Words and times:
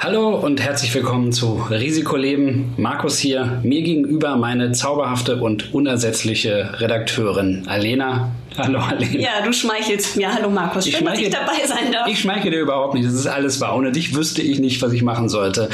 Hallo 0.00 0.36
und 0.36 0.60
herzlich 0.60 0.94
willkommen 0.94 1.32
zu 1.32 1.54
Risikoleben. 1.70 2.72
Markus 2.76 3.18
hier. 3.18 3.60
Mir 3.64 3.82
gegenüber 3.82 4.36
meine 4.36 4.70
zauberhafte 4.70 5.38
und 5.38 5.74
unersetzliche 5.74 6.70
Redakteurin 6.78 7.64
Alena. 7.66 8.30
Hallo 8.56 8.78
Alena. 8.78 9.18
Ja, 9.18 9.44
du 9.44 9.52
schmeichelst 9.52 10.16
mir. 10.16 10.32
Hallo 10.32 10.50
Markus. 10.50 10.88
Schön, 10.88 11.00
ich 11.00 11.04
dass 11.04 11.18
ich 11.18 11.30
dabei 11.30 11.66
sein 11.66 11.90
darf. 11.90 12.06
Ich 12.06 12.20
schmeichel 12.20 12.52
dir 12.52 12.60
überhaupt 12.60 12.94
nicht. 12.94 13.08
Das 13.08 13.12
ist 13.12 13.26
alles 13.26 13.60
wahr. 13.60 13.76
Ohne 13.76 13.90
dich 13.90 14.14
wüsste 14.14 14.40
ich 14.40 14.60
nicht, 14.60 14.80
was 14.82 14.92
ich 14.92 15.02
machen 15.02 15.28
sollte. 15.28 15.68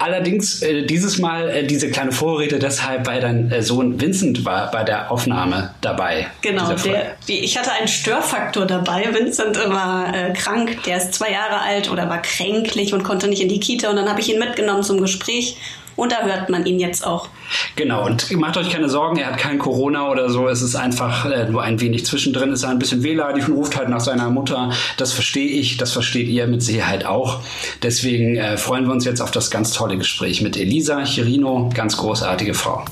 Allerdings 0.00 0.62
äh, 0.62 0.82
dieses 0.86 1.18
Mal 1.18 1.50
äh, 1.50 1.66
diese 1.66 1.90
kleine 1.90 2.10
Vorrede 2.10 2.58
deshalb, 2.58 3.06
weil 3.06 3.20
dein 3.20 3.52
äh, 3.52 3.62
Sohn 3.62 4.00
Vincent 4.00 4.46
war 4.46 4.70
bei 4.70 4.82
der 4.82 5.10
Aufnahme 5.10 5.74
dabei. 5.82 6.26
Genau, 6.40 6.72
der, 6.72 7.16
ich 7.26 7.58
hatte 7.58 7.70
einen 7.72 7.86
Störfaktor 7.86 8.64
dabei. 8.64 9.10
Vincent 9.12 9.58
war 9.68 10.14
äh, 10.14 10.32
krank, 10.32 10.82
der 10.84 10.96
ist 10.96 11.12
zwei 11.12 11.30
Jahre 11.30 11.60
alt 11.60 11.90
oder 11.90 12.08
war 12.08 12.22
kränklich 12.22 12.94
und 12.94 13.02
konnte 13.02 13.28
nicht 13.28 13.42
in 13.42 13.50
die 13.50 13.60
Kita 13.60 13.90
und 13.90 13.96
dann 13.96 14.08
habe 14.08 14.20
ich 14.20 14.32
ihn 14.32 14.38
mitgenommen 14.38 14.82
zum 14.82 15.02
Gespräch 15.02 15.58
und 16.00 16.12
da 16.12 16.22
hört 16.22 16.48
man 16.48 16.64
ihn 16.64 16.78
jetzt 16.78 17.06
auch. 17.06 17.28
Genau, 17.76 18.06
und 18.06 18.30
macht 18.36 18.56
euch 18.56 18.70
keine 18.70 18.88
Sorgen, 18.88 19.18
er 19.18 19.28
hat 19.28 19.38
kein 19.38 19.58
Corona 19.58 20.08
oder 20.08 20.30
so. 20.30 20.48
Es 20.48 20.62
ist 20.62 20.74
einfach 20.74 21.26
äh, 21.26 21.48
nur 21.48 21.62
ein 21.62 21.80
wenig 21.80 22.06
zwischendrin. 22.06 22.52
Ist 22.52 22.62
er 22.62 22.70
ein 22.70 22.78
bisschen 22.78 23.02
wehleidig 23.02 23.48
und 23.48 23.54
ruft 23.54 23.76
halt 23.76 23.90
nach 23.90 24.00
seiner 24.00 24.30
Mutter. 24.30 24.70
Das 24.96 25.12
verstehe 25.12 25.48
ich, 25.48 25.76
das 25.76 25.92
versteht 25.92 26.28
ihr 26.28 26.46
mit 26.46 26.62
Sicherheit 26.62 27.04
auch. 27.04 27.40
Deswegen 27.82 28.36
äh, 28.36 28.56
freuen 28.56 28.86
wir 28.86 28.92
uns 28.92 29.04
jetzt 29.04 29.20
auf 29.20 29.30
das 29.30 29.50
ganz 29.50 29.72
tolle 29.72 29.98
Gespräch 29.98 30.40
mit 30.40 30.56
Elisa 30.56 31.04
Chirino, 31.04 31.70
ganz 31.74 31.96
großartige 31.96 32.54
Frau. 32.54 32.82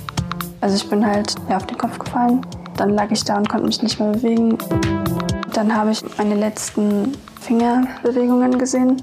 Also 0.60 0.76
ich 0.76 0.90
bin 0.90 1.06
halt 1.06 1.34
ja, 1.48 1.56
auf 1.56 1.66
den 1.66 1.78
Kopf 1.78 1.98
gefallen. 1.98 2.42
Dann 2.76 2.90
lag 2.90 3.10
ich 3.10 3.24
da 3.24 3.36
und 3.38 3.48
konnte 3.48 3.66
mich 3.66 3.82
nicht 3.82 3.98
mehr 3.98 4.12
bewegen. 4.12 4.58
Dann 5.54 5.74
habe 5.74 5.92
ich 5.92 6.00
meine 6.18 6.34
letzten 6.34 7.16
Fingerbewegungen 7.40 8.58
gesehen. 8.58 9.02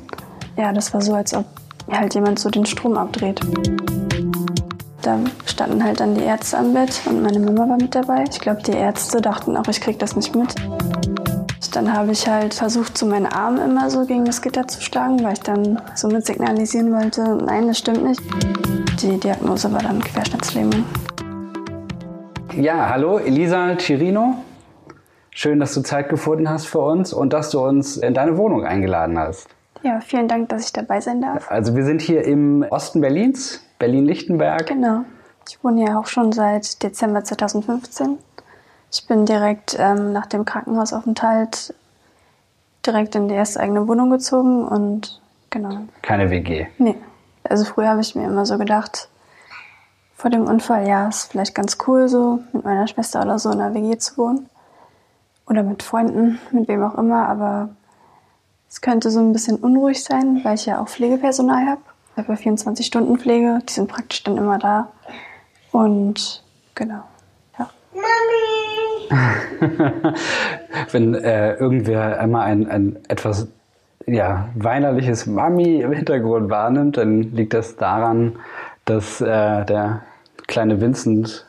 Ja, 0.57 0.71
das 0.71 0.93
war 0.93 1.01
so, 1.01 1.13
als 1.13 1.33
ob 1.33 1.45
halt 1.91 2.15
jemand 2.15 2.39
so 2.39 2.49
den 2.49 2.65
Strom 2.65 2.97
abdreht. 2.97 3.39
Da 5.01 5.19
standen 5.45 5.83
halt 5.83 5.99
dann 5.99 6.15
die 6.15 6.23
Ärzte 6.23 6.57
am 6.57 6.73
Bett 6.73 7.01
und 7.05 7.21
meine 7.21 7.39
Mama 7.39 7.69
war 7.69 7.77
mit 7.77 7.93
dabei. 7.93 8.23
Ich 8.29 8.39
glaube, 8.39 8.61
die 8.63 8.71
Ärzte 8.71 9.21
dachten 9.21 9.55
auch, 9.55 9.67
ich 9.67 9.79
krieg 9.79 9.99
das 9.99 10.15
nicht 10.15 10.35
mit. 10.35 10.55
Dann 11.75 11.91
habe 11.91 12.13
ich 12.13 12.25
halt 12.25 12.53
versucht, 12.53 12.97
so 12.97 13.05
meinen 13.05 13.25
Arm 13.25 13.57
immer 13.57 13.89
so 13.89 14.05
gegen 14.05 14.23
das 14.23 14.41
Gitter 14.41 14.65
zu 14.65 14.81
schlagen, 14.81 15.21
weil 15.25 15.33
ich 15.33 15.41
dann 15.41 15.81
somit 15.93 16.25
signalisieren 16.25 16.93
wollte, 16.93 17.35
nein, 17.35 17.67
das 17.67 17.79
stimmt 17.79 18.01
nicht. 18.05 18.21
Die 19.01 19.19
Diagnose 19.19 19.69
war 19.73 19.81
dann 19.81 20.01
Querschnittslähmung. 20.01 20.85
Ja, 22.55 22.87
hallo, 22.89 23.17
Elisa 23.17 23.75
Chirino. 23.77 24.35
Schön, 25.31 25.59
dass 25.59 25.73
du 25.73 25.81
Zeit 25.81 26.07
gefunden 26.07 26.49
hast 26.49 26.65
für 26.65 26.79
uns 26.79 27.11
und 27.11 27.33
dass 27.33 27.49
du 27.49 27.59
uns 27.59 27.97
in 27.97 28.13
deine 28.13 28.37
Wohnung 28.37 28.63
eingeladen 28.63 29.19
hast. 29.19 29.49
Ja, 29.85 30.01
vielen 30.01 30.27
Dank, 30.27 30.49
dass 30.49 30.65
ich 30.65 30.73
dabei 30.73 30.99
sein 30.99 31.21
darf. 31.21 31.51
Also 31.51 31.75
wir 31.75 31.85
sind 31.85 32.01
hier 32.01 32.25
im 32.25 32.65
Osten 32.71 33.01
Berlins, 33.01 33.63
Berlin-Lichtenberg. 33.77 34.65
Genau. 34.65 35.05
Ich 35.47 35.63
wohne 35.63 35.83
hier 35.83 35.99
auch 35.99 36.07
schon 36.07 36.31
seit 36.31 36.81
Dezember 36.81 37.23
2015. 37.23 38.17
Ich 38.91 39.05
bin 39.05 39.27
direkt 39.27 39.77
ähm, 39.79 40.11
nach 40.11 40.25
dem 40.25 40.43
Krankenhausaufenthalt 40.43 41.75
direkt 42.83 43.13
in 43.13 43.27
die 43.27 43.35
erste 43.35 43.59
eigene 43.59 43.87
Wohnung 43.87 44.09
gezogen 44.09 44.67
und 44.67 45.21
genau. 45.51 45.81
Keine 46.01 46.31
WG? 46.31 46.65
Nee. 46.79 46.95
Also 47.43 47.63
früher 47.65 47.89
habe 47.89 48.01
ich 48.01 48.15
mir 48.15 48.25
immer 48.25 48.47
so 48.47 48.57
gedacht, 48.57 49.07
vor 50.15 50.31
dem 50.31 50.47
Unfall, 50.47 50.87
ja, 50.87 51.09
ist 51.09 51.31
vielleicht 51.31 51.53
ganz 51.53 51.77
cool, 51.85 52.07
so 52.07 52.39
mit 52.53 52.65
meiner 52.65 52.87
Schwester 52.87 53.21
oder 53.21 53.37
so 53.37 53.51
in 53.51 53.61
einer 53.61 53.75
WG 53.75 53.99
zu 53.99 54.17
wohnen. 54.17 54.49
Oder 55.45 55.61
mit 55.61 55.83
Freunden, 55.83 56.39
mit 56.51 56.67
wem 56.67 56.81
auch 56.81 56.97
immer, 56.97 57.29
aber 57.29 57.69
es 58.75 58.81
könnte 58.81 59.09
so 59.09 59.21
ein 59.21 59.31
bisschen 59.31 59.55
unruhig 59.55 60.03
sein, 60.03 60.41
weil 60.43 60.55
ich 60.55 60.65
ja 60.65 60.81
auch 60.81 60.89
Pflegepersonal 60.89 61.65
habe. 61.65 61.81
Ich 62.11 62.17
habe 62.17 62.33
ja 62.33 62.51
24-Stunden-Pflege, 62.51 63.59
die 63.69 63.71
sind 63.71 63.87
praktisch 63.87 64.21
dann 64.23 64.35
immer 64.37 64.59
da. 64.59 64.91
Und 65.71 66.43
genau, 66.75 67.01
ja. 67.57 67.69
Mami! 67.93 69.33
Wenn 70.91 71.15
äh, 71.15 71.53
irgendwer 71.53 72.19
einmal 72.19 72.47
ein, 72.47 72.69
ein 72.69 72.97
etwas 73.07 73.47
ja, 74.07 74.49
weinerliches 74.55 75.25
Mami 75.25 75.79
im 75.79 75.93
Hintergrund 75.93 76.49
wahrnimmt, 76.49 76.97
dann 76.97 77.21
liegt 77.33 77.53
das 77.53 77.77
daran, 77.77 78.35
dass 78.83 79.21
äh, 79.21 79.63
der 79.63 80.01
kleine 80.47 80.81
Vincent 80.81 81.45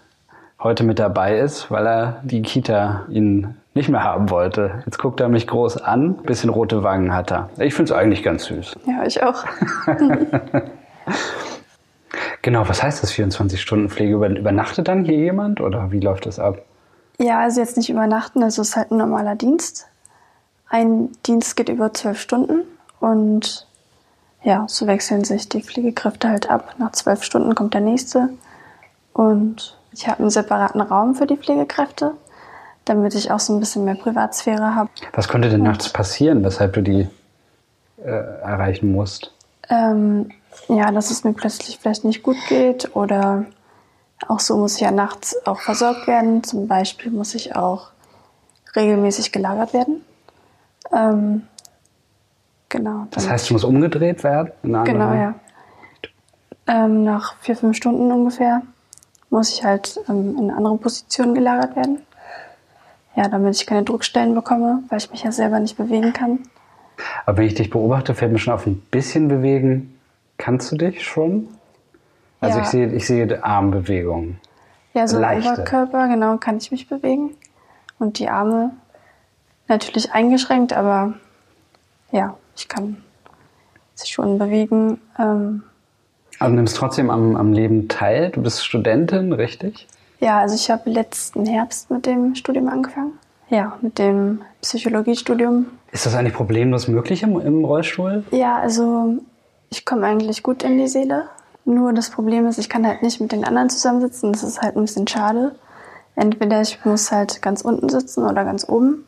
heute 0.60 0.84
mit 0.84 1.00
dabei 1.00 1.40
ist, 1.40 1.72
weil 1.72 1.88
er 1.88 2.20
die 2.22 2.42
Kita 2.42 3.04
ihn 3.10 3.56
nicht 3.76 3.88
mehr 3.90 4.02
haben 4.02 4.30
wollte. 4.30 4.82
Jetzt 4.86 4.98
guckt 4.98 5.20
er 5.20 5.28
mich 5.28 5.46
groß 5.46 5.76
an, 5.76 6.14
bisschen 6.16 6.50
rote 6.50 6.82
Wangen 6.82 7.14
hat 7.14 7.30
er. 7.30 7.50
Ich 7.58 7.74
finde 7.74 7.92
es 7.92 7.98
eigentlich 7.98 8.22
ganz 8.22 8.46
süß. 8.46 8.74
Ja, 8.86 9.04
ich 9.04 9.22
auch. 9.22 9.44
genau, 12.42 12.68
was 12.68 12.82
heißt 12.82 13.02
das 13.02 13.12
24-Stunden-Pflege? 13.12 14.14
Übernachtet 14.14 14.88
dann 14.88 15.04
hier 15.04 15.18
jemand 15.18 15.60
oder 15.60 15.92
wie 15.92 16.00
läuft 16.00 16.26
das 16.26 16.38
ab? 16.38 16.58
Ja, 17.18 17.40
also 17.40 17.60
jetzt 17.60 17.76
nicht 17.76 17.90
übernachten, 17.90 18.42
also 18.42 18.62
es 18.62 18.70
ist 18.70 18.76
halt 18.76 18.90
ein 18.90 18.98
normaler 18.98 19.36
Dienst. 19.36 19.86
Ein 20.68 21.10
Dienst 21.26 21.56
geht 21.56 21.68
über 21.68 21.92
zwölf 21.94 22.20
Stunden 22.20 22.62
und 23.00 23.66
ja, 24.42 24.64
so 24.68 24.86
wechseln 24.86 25.24
sich 25.24 25.48
die 25.48 25.62
Pflegekräfte 25.62 26.28
halt 26.28 26.50
ab. 26.50 26.74
Nach 26.78 26.92
zwölf 26.92 27.22
Stunden 27.22 27.54
kommt 27.54 27.74
der 27.74 27.80
nächste 27.80 28.30
und 29.12 29.78
ich 29.92 30.08
habe 30.08 30.20
einen 30.20 30.30
separaten 30.30 30.80
Raum 30.80 31.14
für 31.14 31.26
die 31.26 31.36
Pflegekräfte 31.36 32.12
damit 32.86 33.14
ich 33.14 33.30
auch 33.30 33.40
so 33.40 33.52
ein 33.52 33.60
bisschen 33.60 33.84
mehr 33.84 33.96
Privatsphäre 33.96 34.74
habe. 34.74 34.88
Was 35.12 35.28
konnte 35.28 35.50
denn 35.50 35.62
nachts 35.62 35.92
passieren, 35.92 36.42
weshalb 36.42 36.72
du 36.72 36.82
die 36.82 37.08
äh, 38.02 38.08
erreichen 38.08 38.92
musst? 38.92 39.32
Ähm, 39.68 40.30
ja, 40.68 40.90
dass 40.92 41.10
es 41.10 41.24
mir 41.24 41.34
plötzlich 41.34 41.78
vielleicht 41.78 42.04
nicht 42.04 42.22
gut 42.22 42.36
geht 42.48 42.94
oder 42.96 43.44
auch 44.28 44.40
so 44.40 44.56
muss 44.56 44.76
ich 44.76 44.80
ja 44.80 44.92
nachts 44.92 45.36
auch 45.46 45.60
versorgt 45.60 46.06
werden. 46.06 46.42
Zum 46.42 46.68
Beispiel 46.68 47.10
muss 47.10 47.34
ich 47.34 47.56
auch 47.56 47.90
regelmäßig 48.74 49.32
gelagert 49.32 49.74
werden. 49.74 50.04
Ähm, 50.92 51.42
genau. 52.68 53.08
Das 53.10 53.28
heißt, 53.28 53.50
du 53.50 53.54
musst 53.54 53.64
umgedreht 53.64 54.22
werden? 54.22 54.52
Genau, 54.62 55.12
ja. 55.12 55.34
Ähm, 56.68 57.02
nach 57.04 57.36
vier, 57.40 57.56
fünf 57.56 57.76
Stunden 57.76 58.10
ungefähr 58.12 58.62
muss 59.30 59.50
ich 59.50 59.64
halt 59.64 60.00
ähm, 60.08 60.36
in 60.38 60.44
eine 60.44 60.56
andere 60.56 60.76
Position 60.78 61.34
gelagert 61.34 61.74
werden 61.74 62.06
ja, 63.16 63.28
damit 63.28 63.56
ich 63.56 63.66
keine 63.66 63.82
Druckstellen 63.82 64.34
bekomme, 64.34 64.82
weil 64.88 64.98
ich 64.98 65.10
mich 65.10 65.22
ja 65.22 65.32
selber 65.32 65.58
nicht 65.58 65.76
bewegen 65.76 66.12
kann. 66.12 66.40
Aber 67.24 67.38
wenn 67.38 67.46
ich 67.46 67.54
dich 67.54 67.70
beobachte, 67.70 68.14
fällt 68.14 68.32
mir 68.32 68.38
schon 68.38 68.54
auf 68.54 68.66
ein 68.66 68.80
bisschen 68.90 69.28
bewegen. 69.28 69.98
Kannst 70.38 70.70
du 70.70 70.76
dich 70.76 71.02
schon? 71.02 71.48
Also 72.40 72.58
ja. 72.58 72.64
ich 72.64 72.70
sehe, 72.70 72.92
ich 72.92 73.06
sehe 73.06 73.42
Armbewegungen. 73.42 74.38
Ja, 74.94 75.08
so 75.08 75.18
im 75.18 75.24
Oberkörper, 75.24 76.08
genau, 76.08 76.36
kann 76.36 76.58
ich 76.58 76.70
mich 76.70 76.88
bewegen. 76.88 77.30
Und 77.98 78.18
die 78.18 78.28
Arme 78.28 78.70
natürlich 79.68 80.12
eingeschränkt, 80.12 80.74
aber 80.74 81.14
ja, 82.12 82.36
ich 82.54 82.68
kann 82.68 82.98
sich 83.94 84.10
schon 84.10 84.38
bewegen. 84.38 85.00
Ähm, 85.18 85.62
aber 86.38 86.50
du 86.50 86.56
nimmst 86.56 86.76
trotzdem 86.76 87.08
am, 87.08 87.36
am 87.36 87.52
Leben 87.52 87.88
teil. 87.88 88.30
Du 88.30 88.42
bist 88.42 88.64
Studentin, 88.64 89.32
richtig? 89.32 89.86
Ja, 90.20 90.40
also 90.40 90.54
ich 90.54 90.70
habe 90.70 90.90
letzten 90.90 91.46
Herbst 91.46 91.90
mit 91.90 92.06
dem 92.06 92.34
Studium 92.34 92.68
angefangen. 92.68 93.18
Ja, 93.48 93.78
mit 93.80 93.98
dem 93.98 94.42
Psychologiestudium. 94.60 95.66
Ist 95.92 96.06
das 96.06 96.14
eigentlich 96.14 96.34
problemlos 96.34 96.88
möglich 96.88 97.22
im, 97.22 97.40
im 97.40 97.64
Rollstuhl? 97.64 98.24
Ja, 98.30 98.58
also 98.58 99.18
ich 99.70 99.84
komme 99.84 100.06
eigentlich 100.06 100.42
gut 100.42 100.62
in 100.62 100.78
die 100.78 100.88
Seele. 100.88 101.28
Nur 101.64 101.92
das 101.92 102.10
Problem 102.10 102.46
ist, 102.46 102.58
ich 102.58 102.68
kann 102.68 102.86
halt 102.86 103.02
nicht 103.02 103.20
mit 103.20 103.32
den 103.32 103.44
anderen 103.44 103.70
zusammensitzen. 103.70 104.32
Das 104.32 104.42
ist 104.42 104.62
halt 104.62 104.76
ein 104.76 104.82
bisschen 104.82 105.06
schade. 105.06 105.54
Entweder 106.14 106.60
ich 106.60 106.84
muss 106.84 107.12
halt 107.12 107.42
ganz 107.42 107.60
unten 107.62 107.88
sitzen 107.88 108.24
oder 108.24 108.44
ganz 108.44 108.68
oben. 108.68 109.04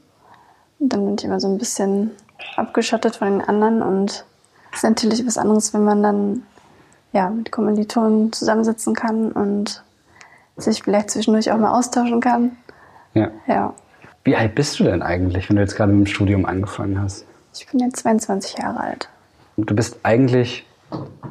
Und 0.78 0.92
dann 0.92 1.04
bin 1.04 1.14
ich 1.19 1.25
immer 1.25 1.40
so 1.40 1.48
ein 1.48 1.58
bisschen 1.58 2.12
abgeschottet 2.56 3.16
von 3.16 3.30
den 3.30 3.40
anderen. 3.48 3.82
Und 3.82 4.25
es 4.72 4.78
ist 4.78 4.82
natürlich 4.84 5.26
was 5.26 5.38
anderes, 5.38 5.72
wenn 5.72 5.84
man 5.84 6.02
dann 6.02 6.43
ja, 7.12 7.31
mit 7.31 7.50
Kommilitonen 7.50 8.32
zusammensitzen 8.32 8.94
kann 8.94 9.32
und 9.32 9.82
sich 10.58 10.82
vielleicht 10.82 11.10
zwischendurch 11.10 11.50
auch 11.50 11.58
mal 11.58 11.76
austauschen 11.76 12.20
kann. 12.20 12.56
Ja. 13.14 13.31
ja. 13.46 13.75
Wie 14.25 14.37
alt 14.37 14.55
bist 14.55 14.78
du 14.78 14.84
denn 14.84 15.02
eigentlich, 15.02 15.49
wenn 15.49 15.56
du 15.56 15.62
jetzt 15.62 15.76
gerade 15.76 15.93
mit 15.93 16.06
dem 16.06 16.10
Studium 16.10 16.44
angefangen 16.44 17.00
hast? 17.00 17.25
Ich 17.55 17.66
bin 17.69 17.81
jetzt 17.81 17.99
22 17.99 18.58
Jahre 18.58 18.81
alt. 18.81 19.08
Und 19.56 19.70
du 19.70 19.75
bist 19.75 20.00
eigentlich 20.02 20.66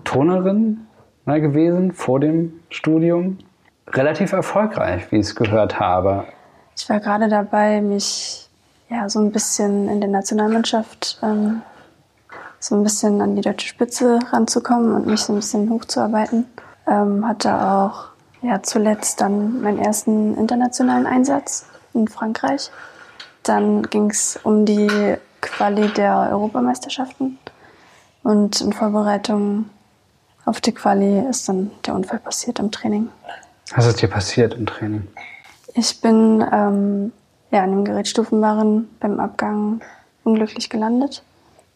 Turnerin 0.04 0.88
ne, 1.26 1.42
gewesen 1.42 1.94
vor 1.94 2.20
dem 2.20 2.54
Studium. 2.70 3.38
Relativ 3.88 4.34
erfolgreich, 4.34 5.12
wie 5.12 5.18
ich 5.18 5.28
es 5.28 5.36
gehört 5.36 5.80
habe. 5.80 6.26
Ich 6.76 6.90
war 6.90 7.00
gerade 7.00 7.30
dabei, 7.30 7.82
mich 7.82 8.50
ja 8.90 9.10
so 9.10 9.20
ein 9.20 9.32
bisschen 9.32 9.88
in 9.90 10.02
der 10.02 10.10
Nationalmannschaft 10.10 11.20
ähm, 11.24 11.62
so 12.60 12.76
ein 12.76 12.84
bisschen 12.84 13.22
an 13.22 13.36
die 13.36 13.42
deutsche 13.42 13.68
Spitze 13.68 14.20
ranzukommen 14.32 14.94
und 14.94 15.08
mich 15.08 15.22
so 15.22 15.34
ein 15.34 15.38
bisschen 15.38 15.70
hochzuarbeiten. 15.70 16.46
Ähm, 16.88 17.28
hatte 17.28 17.54
auch 17.54 18.10
ja, 18.42 18.62
zuletzt 18.62 19.22
dann 19.22 19.62
meinen 19.62 19.80
ersten 19.80 20.38
internationalen 20.38 21.06
Einsatz 21.06 21.66
in 21.94 22.08
Frankreich. 22.08 22.72
Dann 23.44 23.84
ging 23.84 24.10
es 24.10 24.40
um 24.44 24.66
die 24.66 25.16
Quali 25.42 25.88
der 25.94 26.30
Europameisterschaften. 26.32 27.38
Und 28.24 28.62
in 28.62 28.74
Vorbereitung 28.74 29.70
auf 30.46 30.62
die 30.62 30.74
Quali 30.74 31.20
ist 31.30 31.48
dann 31.48 31.72
der 31.86 31.96
Unfall 31.96 32.20
passiert 32.20 32.60
im 32.60 32.72
Training. 32.72 33.10
Was 33.76 33.86
ist 33.86 34.02
dir 34.02 34.10
passiert 34.10 34.54
im 34.54 34.66
Training? 34.66 35.08
Ich 35.74 36.02
bin 36.02 36.44
ähm, 36.52 37.12
ja, 37.52 37.64
an 37.64 37.72
dem 37.72 37.86
Gerätstufenbarren 37.86 38.90
beim 39.00 39.20
Abgang 39.20 39.82
unglücklich 40.24 40.70
gelandet. 40.70 41.24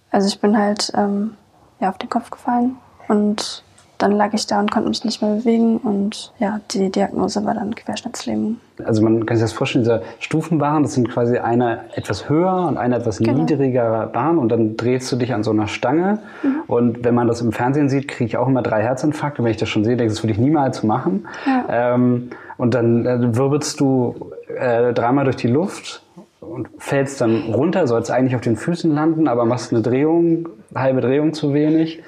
Also 0.09 0.27
ich 0.27 0.39
bin 0.39 0.57
halt 0.57 0.91
ähm, 0.95 1.37
ja, 1.79 1.89
auf 1.89 1.97
den 1.97 2.09
Kopf 2.09 2.29
gefallen 2.29 2.77
und 3.07 3.63
dann 4.01 4.11
lag 4.13 4.33
ich 4.33 4.47
da 4.47 4.59
und 4.59 4.71
konnte 4.71 4.89
mich 4.89 5.03
nicht 5.05 5.21
mehr 5.21 5.35
bewegen 5.35 5.77
und 5.77 6.33
ja, 6.39 6.59
die 6.71 6.89
Diagnose 6.89 7.45
war 7.45 7.53
dann 7.53 7.75
Querschnittslähmung. 7.75 8.57
Also 8.83 9.03
man 9.03 9.25
kann 9.25 9.37
sich 9.37 9.43
das 9.43 9.53
vorstellen, 9.53 9.83
diese 9.83 10.01
Stufenbahn, 10.19 10.83
das 10.83 10.93
sind 10.93 11.09
quasi 11.09 11.37
eine 11.37 11.81
etwas 11.95 12.27
höher 12.27 12.67
und 12.67 12.77
eine 12.77 12.95
etwas 12.95 13.19
genau. 13.19 13.33
niedrigere 13.33 14.09
Bahn 14.11 14.37
und 14.37 14.49
dann 14.49 14.75
drehst 14.75 15.11
du 15.11 15.17
dich 15.17 15.33
an 15.33 15.43
so 15.43 15.51
einer 15.51 15.67
Stange 15.67 16.19
mhm. 16.41 16.61
und 16.67 17.03
wenn 17.03 17.13
man 17.13 17.27
das 17.27 17.41
im 17.41 17.51
Fernsehen 17.51 17.89
sieht, 17.89 18.07
kriege 18.07 18.25
ich 18.25 18.37
auch 18.37 18.47
immer 18.47 18.63
drei 18.63 18.81
Herzinfarkte. 18.81 19.43
Wenn 19.43 19.51
ich 19.51 19.57
das 19.57 19.69
schon 19.69 19.83
sehe, 19.83 19.97
denke 19.97 20.11
ich, 20.11 20.17
das 20.17 20.23
würde 20.23 20.33
ich 20.33 20.39
niemals 20.39 20.83
machen. 20.83 21.27
Ja. 21.45 21.93
Ähm, 21.93 22.31
und 22.57 22.73
dann 22.73 23.05
äh, 23.05 23.35
wirbelst 23.35 23.79
du 23.79 24.31
äh, 24.55 24.93
dreimal 24.93 25.25
durch 25.25 25.37
die 25.37 25.47
Luft 25.47 26.03
und 26.39 26.69
fällst 26.79 27.21
dann 27.21 27.53
runter, 27.53 27.87
sollst 27.87 28.11
eigentlich 28.11 28.35
auf 28.35 28.41
den 28.41 28.55
Füßen 28.55 28.93
landen, 28.93 29.27
aber 29.27 29.45
machst 29.45 29.73
eine 29.73 29.81
Drehung, 29.81 30.49
halbe 30.73 31.01
Drehung 31.01 31.33
zu 31.33 31.53
wenig 31.53 32.01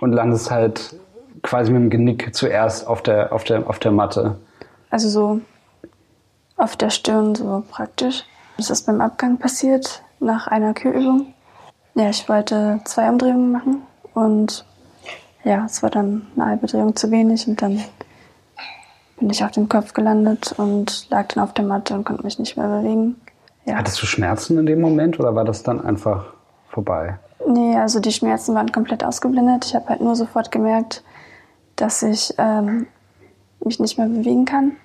und 0.00 0.12
landest 0.12 0.50
halt 0.50 0.96
quasi 1.42 1.72
mit 1.72 1.82
dem 1.82 1.90
Genick 1.90 2.34
zuerst 2.34 2.86
auf 2.86 3.02
der, 3.02 3.32
auf 3.32 3.44
der, 3.44 3.68
auf 3.68 3.78
der 3.78 3.92
Matte. 3.92 4.36
Also 4.90 5.08
so 5.08 5.40
auf 6.56 6.76
der 6.76 6.90
Stirn 6.90 7.34
so 7.34 7.64
praktisch. 7.70 8.24
Das 8.56 8.70
ist 8.70 8.86
beim 8.86 9.00
Abgang 9.00 9.38
passiert, 9.38 10.02
nach 10.20 10.46
einer 10.46 10.74
Kühlübung. 10.74 11.34
Ja, 11.94 12.08
ich 12.08 12.28
wollte 12.28 12.80
zwei 12.84 13.08
Umdrehungen 13.08 13.50
machen 13.50 13.82
und 14.14 14.64
ja, 15.44 15.64
es 15.64 15.82
war 15.82 15.90
dann 15.90 16.26
eine 16.36 16.46
halbe 16.46 16.66
Drehung 16.66 16.94
zu 16.94 17.10
wenig 17.10 17.48
und 17.48 17.60
dann 17.60 17.80
bin 19.18 19.30
ich 19.30 19.44
auf 19.44 19.50
den 19.50 19.68
Kopf 19.68 19.92
gelandet 19.92 20.54
und 20.56 21.08
lag 21.10 21.28
dann 21.28 21.44
auf 21.44 21.52
der 21.52 21.64
Matte 21.64 21.94
und 21.94 22.04
konnte 22.04 22.22
mich 22.22 22.38
nicht 22.38 22.56
mehr 22.56 22.68
bewegen. 22.68 23.16
Ja. 23.64 23.76
Hattest 23.76 24.00
du 24.00 24.06
Schmerzen 24.06 24.58
in 24.58 24.66
dem 24.66 24.80
Moment 24.80 25.20
oder 25.20 25.34
war 25.34 25.44
das 25.44 25.62
dann 25.62 25.84
einfach 25.84 26.26
vorbei? 26.70 27.18
Nee, 27.46 27.76
also 27.76 28.00
die 28.00 28.12
Schmerzen 28.12 28.54
waren 28.54 28.72
komplett 28.72 29.04
ausgeblendet. 29.04 29.66
Ich 29.66 29.74
habe 29.74 29.88
halt 29.88 30.00
nur 30.00 30.16
sofort 30.16 30.50
gemerkt, 30.50 31.02
dass 31.82 32.02
ich 32.02 32.32
ähm, 32.38 32.86
mich 33.64 33.80
nicht 33.80 33.98
mehr 33.98 34.06
bewegen 34.06 34.44
kann. 34.44 34.76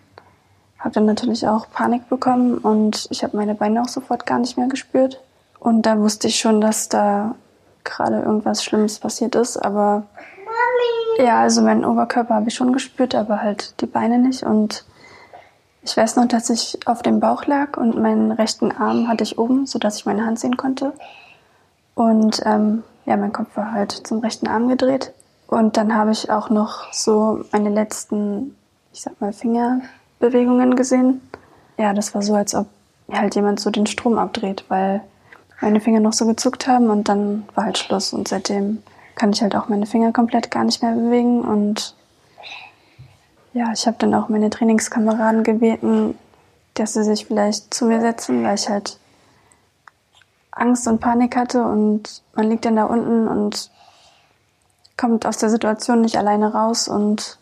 Habe 0.79 0.95
dann 0.95 1.05
natürlich 1.05 1.47
auch 1.47 1.69
Panik 1.71 2.09
bekommen 2.09 2.57
und 2.57 3.07
ich 3.11 3.23
habe 3.23 3.37
meine 3.37 3.55
Beine 3.55 3.81
auch 3.81 3.87
sofort 3.87 4.25
gar 4.25 4.39
nicht 4.39 4.57
mehr 4.57 4.67
gespürt. 4.67 5.21
Und 5.59 5.83
da 5.83 5.99
wusste 5.99 6.27
ich 6.27 6.39
schon, 6.39 6.59
dass 6.59 6.89
da 6.89 7.35
gerade 7.83 8.19
irgendwas 8.19 8.63
Schlimmes 8.63 8.99
passiert 8.99 9.35
ist. 9.35 9.57
Aber 9.57 10.03
Mami. 10.45 11.27
ja, 11.27 11.41
also 11.41 11.61
meinen 11.61 11.85
Oberkörper 11.85 12.35
habe 12.35 12.49
ich 12.49 12.55
schon 12.55 12.73
gespürt, 12.73 13.15
aber 13.15 13.41
halt 13.41 13.79
die 13.81 13.87
Beine 13.87 14.17
nicht. 14.17 14.43
Und 14.43 14.83
ich 15.83 15.95
weiß 15.95 16.15
noch, 16.15 16.27
dass 16.27 16.49
ich 16.49 16.79
auf 16.85 17.01
dem 17.01 17.19
Bauch 17.19 17.45
lag 17.45 17.77
und 17.77 17.99
meinen 17.99 18.31
rechten 18.31 18.71
Arm 18.71 19.07
hatte 19.07 19.23
ich 19.23 19.37
oben, 19.37 19.65
sodass 19.65 19.97
ich 19.97 20.05
meine 20.05 20.25
Hand 20.25 20.39
sehen 20.39 20.57
konnte. 20.57 20.93
Und 21.95 22.41
ähm, 22.45 22.83
ja, 23.05 23.17
mein 23.17 23.33
Kopf 23.33 23.55
war 23.55 23.71
halt 23.71 23.91
zum 23.91 24.19
rechten 24.19 24.47
Arm 24.47 24.67
gedreht. 24.67 25.13
Und 25.47 25.77
dann 25.77 25.95
habe 25.95 26.11
ich 26.11 26.29
auch 26.29 26.49
noch 26.49 26.91
so 26.93 27.43
meine 27.51 27.69
letzten, 27.69 28.55
ich 28.93 29.01
sag 29.01 29.19
mal, 29.21 29.33
Fingerbewegungen 29.33 30.75
gesehen. 30.75 31.21
Ja, 31.77 31.93
das 31.93 32.13
war 32.13 32.21
so, 32.21 32.35
als 32.35 32.53
ob 32.53 32.67
halt 33.11 33.35
jemand 33.35 33.59
so 33.59 33.69
den 33.69 33.87
Strom 33.87 34.17
abdreht, 34.17 34.65
weil 34.67 35.01
meine 35.61 35.79
Finger 35.79 36.01
noch 36.01 36.13
so 36.13 36.25
gezuckt 36.25 36.67
haben 36.67 36.89
und 36.89 37.07
dann 37.07 37.47
war 37.55 37.65
halt 37.65 37.77
Schluss. 37.77 38.13
Und 38.13 38.27
seitdem 38.27 38.83
kann 39.15 39.31
ich 39.31 39.41
halt 39.41 39.55
auch 39.55 39.69
meine 39.69 39.85
Finger 39.85 40.11
komplett 40.11 40.51
gar 40.51 40.65
nicht 40.65 40.81
mehr 40.83 40.93
bewegen. 40.93 41.41
Und 41.41 41.95
ja, 43.53 43.71
ich 43.71 43.87
habe 43.87 43.97
dann 43.99 44.13
auch 44.13 44.29
meine 44.29 44.49
Trainingskameraden 44.49 45.43
gebeten, 45.43 46.17
dass 46.73 46.93
sie 46.93 47.03
sich 47.03 47.25
vielleicht 47.25 47.73
zu 47.73 47.85
mir 47.85 48.01
setzen, 48.01 48.43
weil 48.43 48.55
ich 48.55 48.69
halt 48.69 48.99
Angst 50.51 50.87
und 50.87 50.99
Panik 50.99 51.35
hatte 51.35 51.63
und 51.63 52.21
man 52.35 52.49
liegt 52.49 52.65
dann 52.65 52.75
da 52.75 52.85
unten 52.85 53.27
und 53.27 53.71
kommt 54.97 55.25
aus 55.25 55.37
der 55.37 55.49
Situation 55.49 56.01
nicht 56.01 56.17
alleine 56.17 56.51
raus 56.53 56.87
und 56.87 57.37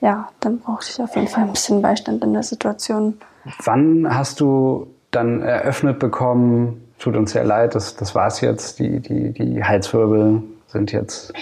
ja, 0.00 0.28
dann 0.40 0.60
brauchte 0.60 0.90
ich 0.90 1.02
auf 1.02 1.16
jeden 1.16 1.28
Fall 1.28 1.44
ein 1.44 1.52
bisschen 1.52 1.82
Beistand 1.82 2.22
in 2.22 2.34
der 2.34 2.42
Situation. 2.42 3.18
Wann 3.64 4.14
hast 4.14 4.40
du 4.40 4.88
dann 5.10 5.40
eröffnet 5.40 5.98
bekommen, 5.98 6.92
tut 6.98 7.16
uns 7.16 7.32
sehr 7.32 7.44
leid, 7.44 7.74
das, 7.74 7.96
das 7.96 8.14
war 8.14 8.26
es 8.26 8.42
jetzt, 8.42 8.78
die, 8.78 9.00
die, 9.00 9.32
die 9.32 9.64
Halswirbel 9.64 10.42
sind 10.68 10.92
jetzt 10.92 11.32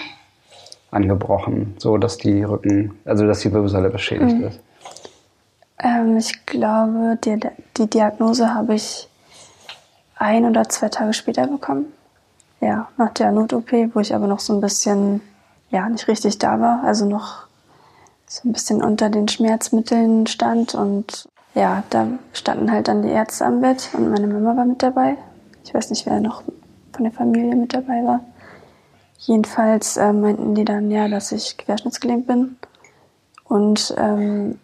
angebrochen, 0.91 1.75
so 1.77 1.97
dass 1.97 2.17
die 2.17 2.43
Rücken, 2.43 2.97
also 3.03 3.27
dass 3.27 3.41
die 3.41 3.51
Wirbelsäule 3.51 3.89
beschädigt 3.89 4.37
mhm. 4.37 4.43
ist? 4.45 4.59
Ähm, 5.79 6.17
ich 6.17 6.45
glaube, 6.45 7.17
die, 7.23 7.37
die 7.75 7.87
Diagnose 7.87 8.53
habe 8.53 8.75
ich 8.75 9.09
ein 10.15 10.45
oder 10.45 10.69
zwei 10.69 10.87
Tage 10.87 11.11
später 11.11 11.45
bekommen 11.47 11.87
ja, 12.65 12.87
nach 12.97 13.11
der 13.11 13.31
Not-OP, 13.31 13.71
wo 13.93 13.99
ich 13.99 14.15
aber 14.15 14.25
noch 14.25 14.39
so 14.39 14.53
ein 14.53 14.59
bisschen, 14.59 15.21
ja, 15.69 15.87
nicht 15.87 16.07
richtig 16.07 16.39
da 16.39 16.59
war, 16.59 16.83
also 16.83 17.05
noch 17.05 17.45
so 18.27 18.49
ein 18.49 18.53
bisschen 18.53 18.83
unter 18.83 19.09
den 19.09 19.27
Schmerzmitteln 19.27 20.25
stand 20.25 20.73
und 20.73 21.29
ja, 21.53 21.83
da 21.91 22.07
standen 22.33 22.71
halt 22.71 22.87
dann 22.87 23.03
die 23.03 23.09
Ärzte 23.09 23.45
am 23.45 23.61
Bett 23.61 23.89
und 23.93 24.09
meine 24.09 24.27
Mama 24.27 24.57
war 24.57 24.65
mit 24.65 24.81
dabei. 24.81 25.15
Ich 25.63 25.73
weiß 25.73 25.91
nicht, 25.91 26.07
wer 26.07 26.19
noch 26.19 26.41
von 26.91 27.03
der 27.03 27.13
Familie 27.13 27.55
mit 27.55 27.73
dabei 27.73 28.03
war. 28.03 28.21
Jedenfalls 29.19 29.97
äh, 29.97 30.11
meinten 30.11 30.55
die 30.55 30.65
dann 30.65 30.89
ja, 30.89 31.07
dass 31.07 31.31
ich 31.31 31.57
querschnittsgelähmt 31.57 32.25
bin 32.25 32.57
und 33.43 33.93
ähm, 33.97 34.59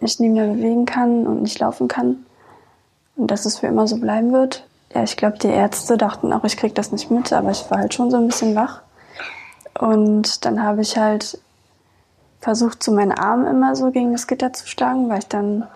mich 0.00 0.18
nie 0.18 0.28
mehr 0.28 0.48
bewegen 0.48 0.86
kann 0.86 1.26
und 1.26 1.42
nicht 1.42 1.58
laufen 1.60 1.86
kann 1.86 2.26
und 3.14 3.30
dass 3.30 3.46
es 3.46 3.58
für 3.58 3.68
immer 3.68 3.86
so 3.86 3.96
bleiben 3.96 4.32
wird. 4.32 4.66
Ja, 4.96 5.02
ich 5.02 5.18
glaube, 5.18 5.36
die 5.36 5.48
Ärzte 5.48 5.98
dachten 5.98 6.32
auch, 6.32 6.44
ich 6.44 6.56
krieg 6.56 6.74
das 6.74 6.90
nicht 6.90 7.10
mit, 7.10 7.30
aber 7.30 7.50
ich 7.50 7.70
war 7.70 7.80
halt 7.80 7.92
schon 7.92 8.10
so 8.10 8.16
ein 8.16 8.28
bisschen 8.28 8.56
wach. 8.56 8.80
Und 9.78 10.46
dann 10.46 10.62
habe 10.62 10.80
ich 10.80 10.96
halt 10.96 11.38
versucht, 12.40 12.82
so 12.82 12.92
meinen 12.92 13.12
Arm 13.12 13.46
immer 13.46 13.76
so 13.76 13.90
gegen 13.90 14.12
das 14.12 14.26
Gitter 14.26 14.54
zu 14.54 14.66
schlagen, 14.66 15.10
weil 15.10 15.18
ich 15.18 15.28
dann 15.28 15.66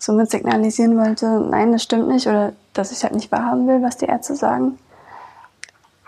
somit 0.00 0.28
signalisieren 0.32 0.98
wollte, 0.98 1.38
nein, 1.38 1.70
das 1.70 1.84
stimmt 1.84 2.08
nicht 2.08 2.26
oder 2.26 2.52
dass 2.72 2.90
ich 2.90 3.04
halt 3.04 3.14
nicht 3.14 3.30
wahrhaben 3.30 3.68
will, 3.68 3.80
was 3.80 3.96
die 3.96 4.06
Ärzte 4.06 4.34
sagen. 4.34 4.76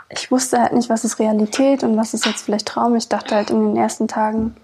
Ich 0.09 0.33
wusste 0.33 0.61
halt 0.61 0.73
nicht, 0.73 0.91
was 0.91 1.05
ist 1.05 1.21
Realität 1.21 1.85
und 1.85 1.97
was 1.97 2.15
ist 2.15 2.27
jetzt 2.27 2.43
vielleicht 2.43 2.67
Traum. 2.67 2.97
Ich 2.97 3.09
dachte 3.09 3.37
halt 3.37 3.51
in 3.51 3.61
den 3.61 3.77
ersten 3.77 4.09
Tagen, 4.09 4.57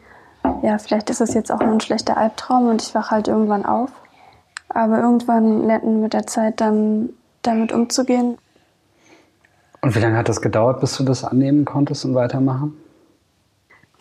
ja, 0.63 0.77
vielleicht 0.79 1.09
ist 1.09 1.21
es 1.21 1.35
jetzt 1.35 1.53
auch 1.53 1.61
nur 1.61 1.71
ein 1.71 1.81
schlechter 1.81 2.17
Albtraum 2.17 2.67
und 2.67 2.83
ich 2.83 2.97
wache 2.97 3.13
halt 3.13 3.29
irgendwann 3.29 3.65
auf. 3.65 3.91
Aber 4.71 4.99
irgendwann 4.99 5.69
lernten 5.69 6.01
mit 6.01 6.15
der 6.15 6.27
Zeit 6.27 6.61
dann 6.61 7.11
damit 7.47 7.73
umzugehen. 7.73 8.39
Und 9.81 9.95
wie 9.95 10.01
lange 10.01 10.17
hat 10.17 10.29
das 10.29 10.41
gedauert, 10.41 10.81
bis 10.81 10.97
du 10.97 11.05
das 11.05 11.25
annehmen 11.25 11.65
konntest 11.65 12.05
und 12.05 12.15
weitermachen? 12.15 12.75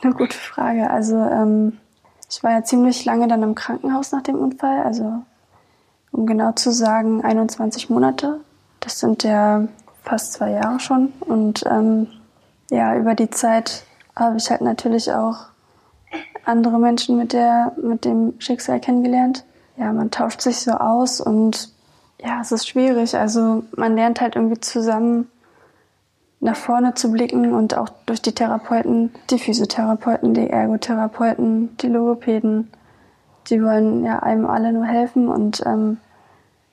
Eine 0.01 0.13
gute 0.13 0.37
Frage. 0.37 0.89
Also 0.89 1.17
ähm, 1.17 1.77
ich 2.29 2.41
war 2.43 2.51
ja 2.51 2.63
ziemlich 2.63 3.03
lange 3.05 3.27
dann 3.27 3.43
im 3.43 3.55
Krankenhaus 3.55 4.11
nach 4.11 4.23
dem 4.23 4.35
Unfall. 4.35 4.83
Also 4.83 5.23
um 6.11 6.25
genau 6.25 6.53
zu 6.53 6.71
sagen 6.71 7.23
21 7.23 7.89
Monate. 7.89 8.39
Das 8.79 8.99
sind 8.99 9.23
ja 9.23 9.67
fast 10.03 10.33
zwei 10.33 10.51
Jahre 10.51 10.79
schon. 10.79 11.11
Und 11.19 11.65
ähm, 11.69 12.07
ja, 12.69 12.95
über 12.95 13.15
die 13.15 13.29
Zeit 13.29 13.83
habe 14.15 14.37
ich 14.37 14.49
halt 14.49 14.61
natürlich 14.61 15.11
auch 15.11 15.47
andere 16.45 16.79
Menschen 16.79 17.17
mit 17.17 17.33
der 17.33 17.73
mit 17.81 18.05
dem 18.05 18.35
Schicksal 18.39 18.79
kennengelernt. 18.79 19.43
Ja, 19.75 19.91
man 19.91 20.11
tauscht 20.11 20.41
sich 20.41 20.59
so 20.59 20.71
aus 20.71 21.19
und 21.19 21.72
ja, 22.19 22.41
es 22.41 22.51
ist 22.51 22.67
schwierig. 22.67 23.15
Also 23.15 23.63
man 23.75 23.95
lernt 23.95 24.21
halt 24.21 24.35
irgendwie 24.35 24.59
zusammen 24.59 25.29
nach 26.39 26.55
vorne 26.57 26.93
zu 26.93 27.11
blicken 27.11 27.53
und 27.53 27.77
auch 27.77 27.89
durch 28.05 28.21
die 28.21 28.33
Therapeuten, 28.33 29.11
die 29.29 29.39
Physiotherapeuten, 29.39 30.33
die 30.33 30.49
Ergotherapeuten, 30.49 31.77
die 31.77 31.87
Logopäden, 31.87 32.69
die 33.47 33.63
wollen 33.63 34.03
ja 34.03 34.19
einem 34.19 34.45
alle 34.45 34.73
nur 34.73 34.85
helfen 34.85 35.29
und 35.29 35.63
ähm, 35.65 35.99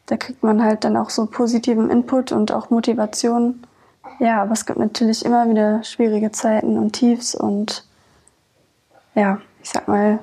da 0.06 0.16
kriegt 0.16 0.42
man 0.42 0.62
halt 0.62 0.82
dann 0.82 0.96
auch 0.96 1.10
so 1.10 1.26
positiven 1.26 1.88
Input 1.88 2.32
und 2.32 2.50
auch 2.50 2.70
Motivation. 2.70 3.62
Ja, 4.18 4.42
aber 4.42 4.52
es 4.52 4.66
gibt 4.66 4.80
natürlich 4.80 5.24
immer 5.24 5.48
wieder 5.48 5.84
schwierige 5.84 6.32
Zeiten 6.32 6.76
und 6.76 6.92
Tiefs 6.92 7.36
und 7.36 7.86
ja, 9.14 9.38
ich 9.62 9.70
sag 9.70 9.86
mal 9.86 10.18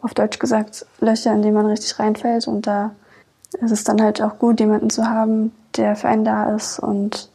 auf 0.00 0.14
Deutsch 0.14 0.38
gesagt 0.38 0.86
Löcher, 1.00 1.32
in 1.34 1.42
die 1.42 1.50
man 1.50 1.66
richtig 1.66 1.98
reinfällt 1.98 2.48
und 2.48 2.66
da 2.66 2.92
es 3.60 3.70
ist 3.70 3.88
dann 3.88 4.02
halt 4.02 4.20
auch 4.22 4.38
gut, 4.38 4.60
jemanden 4.60 4.90
zu 4.90 5.04
haben, 5.04 5.52
der 5.76 5.96
für 5.96 6.08
einen 6.08 6.24
da 6.24 6.54
ist. 6.54 6.78
Und 6.78 7.30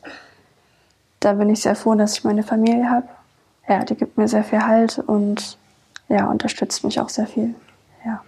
da 1.19 1.33
bin 1.33 1.49
ich 1.49 1.61
sehr 1.61 1.75
froh, 1.75 1.95
dass 1.95 2.17
ich 2.17 2.23
meine 2.23 2.43
Familie 2.43 2.89
habe. 2.89 3.07
Ja, 3.67 3.83
die 3.83 3.95
gibt 3.95 4.17
mir 4.17 4.27
sehr 4.27 4.43
viel 4.43 4.65
Halt 4.65 4.99
und 4.99 5.57
ja, 6.09 6.29
unterstützt 6.29 6.83
mich 6.83 6.99
auch 6.99 7.09
sehr 7.09 7.27
viel. 7.27 7.55
Ja. 8.05 8.21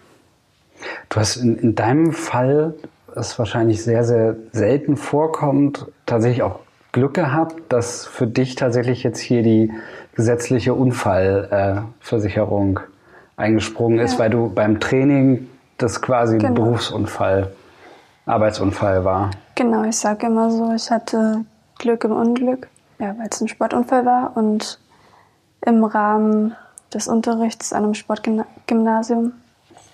Du 1.09 1.19
hast 1.19 1.35
in, 1.35 1.57
in 1.57 1.75
deinem 1.75 2.13
Fall, 2.13 2.73
was 3.13 3.37
wahrscheinlich 3.37 3.83
sehr, 3.83 4.05
sehr 4.05 4.35
selten 4.51 4.97
vorkommt, 4.97 5.85
tatsächlich 6.05 6.43
auch 6.43 6.59
Glück 6.93 7.13
gehabt, 7.13 7.55
dass 7.69 8.05
für 8.05 8.27
dich 8.27 8.55
tatsächlich 8.55 9.03
jetzt 9.03 9.19
hier 9.19 9.43
die 9.43 9.73
gesetzliche 10.15 10.73
Unfallversicherung 10.73 12.79
eingesprungen 13.35 13.99
ist, 13.99 14.13
ja. 14.13 14.19
weil 14.19 14.29
du 14.29 14.49
beim 14.49 14.79
Training 14.79 15.49
das 15.77 16.01
quasi 16.01 16.37
genau. 16.37 16.53
Berufsunfall, 16.53 17.51
Arbeitsunfall 18.25 19.05
war. 19.05 19.31
Genau, 19.55 19.83
ich 19.83 19.97
sage 19.97 20.27
immer 20.27 20.49
so, 20.51 20.73
ich 20.73 20.89
hatte 20.89 21.45
Glück 21.77 22.03
im 22.03 22.11
Unglück, 22.11 22.67
ja, 22.99 23.15
weil 23.17 23.27
es 23.29 23.41
ein 23.41 23.47
Sportunfall 23.47 24.05
war 24.05 24.35
und 24.35 24.79
im 25.65 25.83
Rahmen 25.83 26.55
des 26.93 27.07
Unterrichts 27.07 27.73
an 27.73 27.83
einem 27.83 27.93
Sportgymnasium. 27.93 29.33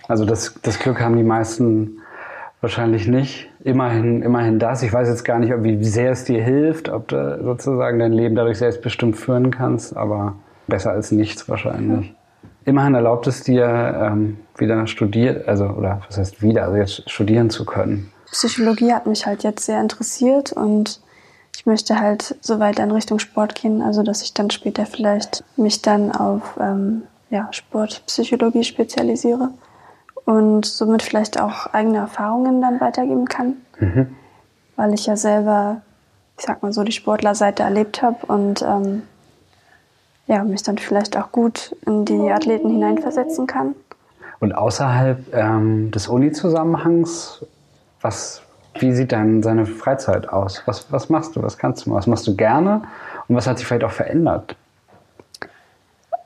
Also 0.07 0.25
das, 0.25 0.55
das 0.61 0.79
Glück 0.79 1.01
haben 1.01 1.17
die 1.17 1.23
meisten 1.23 2.01
wahrscheinlich 2.61 3.07
nicht. 3.07 3.50
Immerhin, 3.63 4.21
immerhin 4.21 4.59
das. 4.59 4.83
Ich 4.83 4.93
weiß 4.93 5.07
jetzt 5.07 5.23
gar 5.23 5.39
nicht, 5.39 5.51
wie 5.63 5.83
sehr 5.83 6.11
es 6.11 6.23
dir 6.23 6.43
hilft, 6.43 6.89
ob 6.89 7.07
du 7.07 7.39
sozusagen 7.43 8.00
dein 8.00 8.13
Leben 8.13 8.35
dadurch 8.35 8.59
selbstbestimmt 8.59 9.17
führen 9.17 9.51
kannst, 9.51 9.95
aber 9.95 10.35
besser 10.67 10.91
als 10.91 11.11
nichts 11.11 11.50
wahrscheinlich. 11.50 12.09
Ja. 12.09 12.15
Immerhin 12.65 12.93
erlaubt 12.93 13.25
es 13.25 13.43
dir, 13.43 13.65
ähm, 14.00 14.38
wieder 14.57 14.85
studiert, 14.85 15.47
also 15.47 15.65
oder 15.65 16.01
was 16.07 16.17
heißt 16.17 16.43
wieder, 16.43 16.65
also 16.65 16.77
jetzt 16.77 17.09
studieren 17.09 17.50
zu 17.50 17.65
können. 17.65 18.11
Psychologie 18.31 18.93
hat 18.93 19.07
mich 19.07 19.25
halt 19.25 19.43
jetzt 19.43 19.65
sehr 19.65 19.79
interessiert 19.79 20.53
und 20.53 21.01
ich 21.55 21.65
möchte 21.65 22.00
halt 22.00 22.35
so 22.41 22.59
weiter 22.59 22.83
in 22.83 22.91
Richtung 22.91 23.19
Sport 23.19 23.55
gehen, 23.55 23.81
also 23.81 24.03
dass 24.03 24.21
ich 24.21 24.33
dann 24.33 24.50
später 24.50 24.85
vielleicht 24.85 25.43
mich 25.57 25.81
dann 25.81 26.11
auf 26.11 26.41
ähm, 26.59 27.03
ja, 27.29 27.47
Sportpsychologie 27.51 28.63
spezialisiere 28.63 29.50
und 30.25 30.65
somit 30.65 31.03
vielleicht 31.03 31.39
auch 31.39 31.67
eigene 31.67 31.97
Erfahrungen 31.97 32.61
dann 32.61 32.79
weitergeben 32.79 33.25
kann, 33.25 33.57
mhm. 33.79 34.15
weil 34.75 34.93
ich 34.93 35.05
ja 35.05 35.17
selber, 35.17 35.81
ich 36.38 36.45
sag 36.45 36.63
mal 36.63 36.73
so, 36.73 36.83
die 36.83 36.91
Sportlerseite 36.91 37.63
erlebt 37.63 38.01
habe 38.01 38.25
und 38.27 38.61
ähm, 38.61 39.03
ja, 40.27 40.43
mich 40.43 40.63
dann 40.63 40.77
vielleicht 40.77 41.17
auch 41.17 41.31
gut 41.31 41.75
in 41.85 42.05
die 42.05 42.31
Athleten 42.31 42.69
hineinversetzen 42.69 43.47
kann. 43.47 43.75
Und 44.39 44.53
außerhalb 44.53 45.33
ähm, 45.33 45.91
des 45.91 46.07
Uni-Zusammenhangs, 46.07 47.45
was, 48.01 48.41
wie 48.79 48.93
sieht 48.93 49.12
dein, 49.12 49.43
seine 49.43 49.65
Freizeit 49.65 50.29
aus? 50.29 50.63
Was, 50.65 50.91
was 50.91 51.10
machst 51.10 51.36
du? 51.36 51.41
Was 51.41 51.58
kannst 51.58 51.86
du? 51.86 51.91
Was 51.91 52.08
machst 52.08 52.27
du 52.27 52.36
gerne? 52.36 52.84
Und 53.27 53.36
was 53.36 53.48
hat 53.48 53.58
sich 53.58 53.67
vielleicht 53.67 53.84
auch 53.84 53.91
verändert? 53.91 54.55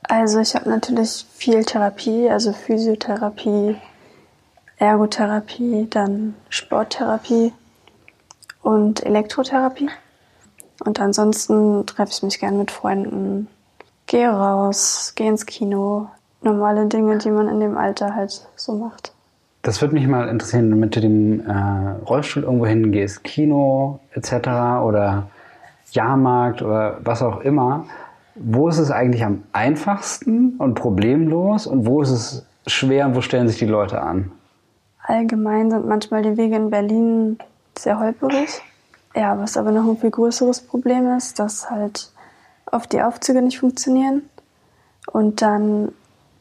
Also 0.08 0.40
ich 0.40 0.56
habe 0.56 0.70
natürlich 0.70 1.26
viel 1.34 1.64
Therapie, 1.64 2.30
also 2.30 2.54
Physiotherapie, 2.54 3.76
Ergotherapie, 4.78 5.88
dann 5.90 6.36
Sporttherapie 6.50 7.54
und 8.62 9.04
Elektrotherapie. 9.04 9.90
Und 10.84 11.00
ansonsten 11.00 11.86
treffe 11.86 12.12
ich 12.12 12.24
mich 12.24 12.40
gern 12.40 12.58
mit 12.58 12.70
Freunden, 12.70 13.48
gehe 14.06 14.30
raus, 14.30 15.14
gehe 15.16 15.30
ins 15.30 15.46
Kino. 15.46 16.10
Normale 16.42 16.86
Dinge, 16.86 17.18
die 17.18 17.32
man 17.32 17.48
in 17.48 17.60
dem 17.60 17.76
Alter 17.76 18.14
halt 18.14 18.48
so 18.56 18.74
macht. 18.74 19.15
Das 19.66 19.82
würde 19.82 19.96
mich 19.96 20.08
mal 20.08 20.30
interessieren, 20.30 20.70
wenn 20.80 20.90
du 20.90 21.02
dem 21.02 21.40
äh, 21.42 22.06
Rollstuhl 22.06 22.44
irgendwo 22.44 22.68
hingehst, 22.68 23.24
Kino 23.24 24.00
etc. 24.14 24.48
oder 24.84 25.28
Jahrmarkt 25.92 26.62
oder 26.62 27.00
was 27.04 27.22
auch 27.22 27.42
immer 27.42 27.86
wo 28.36 28.68
ist 28.68 28.78
es 28.78 28.92
eigentlich 28.92 29.24
am 29.24 29.44
einfachsten 29.54 30.56
und 30.58 30.76
problemlos 30.76 31.68
und 31.68 31.86
wo 31.86 32.02
ist 32.02 32.10
es 32.10 32.46
schwer 32.68 33.08
und 33.08 33.16
wo 33.16 33.22
stellen 33.22 33.48
sich 33.48 33.58
die 33.58 33.66
Leute 33.66 34.02
an? 34.02 34.32
Allgemein 35.04 35.72
sind 35.72 35.88
manchmal 35.88 36.22
die 36.22 36.36
Wege 36.38 36.56
in 36.56 36.70
Berlin 36.70 37.38
sehr 37.78 38.00
holperig. 38.00 38.62
Ja, 39.16 39.40
was 39.40 39.56
aber 39.56 39.72
noch 39.72 39.88
ein 39.88 39.98
viel 39.98 40.12
größeres 40.12 40.62
Problem 40.62 41.16
ist, 41.16 41.40
dass 41.40 41.70
halt 41.70 42.12
oft 42.72 42.92
die 42.92 43.02
Aufzüge 43.02 43.42
nicht 43.42 43.60
funktionieren 43.60 44.24
und 45.12 45.42
dann 45.42 45.94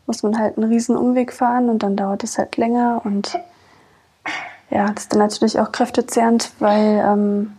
muss 0.06 0.23
man 0.23 0.38
halt 0.38 0.56
einen 0.56 0.70
riesen 0.70 0.96
Umweg 0.96 1.32
fahren 1.32 1.68
und 1.68 1.82
dann 1.82 1.96
dauert 1.96 2.25
es 2.25 2.38
halt 2.38 2.56
länger 2.56 3.00
und 3.04 3.38
ja, 4.70 4.90
das 4.92 5.04
ist 5.04 5.12
dann 5.12 5.20
natürlich 5.20 5.61
auch 5.61 5.73
kräftezehrend, 5.73 6.52
weil 6.58 7.02
ähm, 7.06 7.52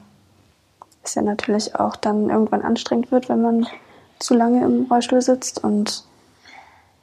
es 1.03 1.15
ja 1.15 1.21
natürlich 1.21 1.75
auch 1.75 1.95
dann 1.95 2.29
irgendwann 2.29 2.61
anstrengend 2.61 3.11
wird, 3.11 3.29
wenn 3.29 3.41
man 3.41 3.67
zu 4.19 4.33
lange 4.33 4.63
im 4.65 4.85
Rollstuhl 4.89 5.21
sitzt 5.21 5.63
und 5.63 6.03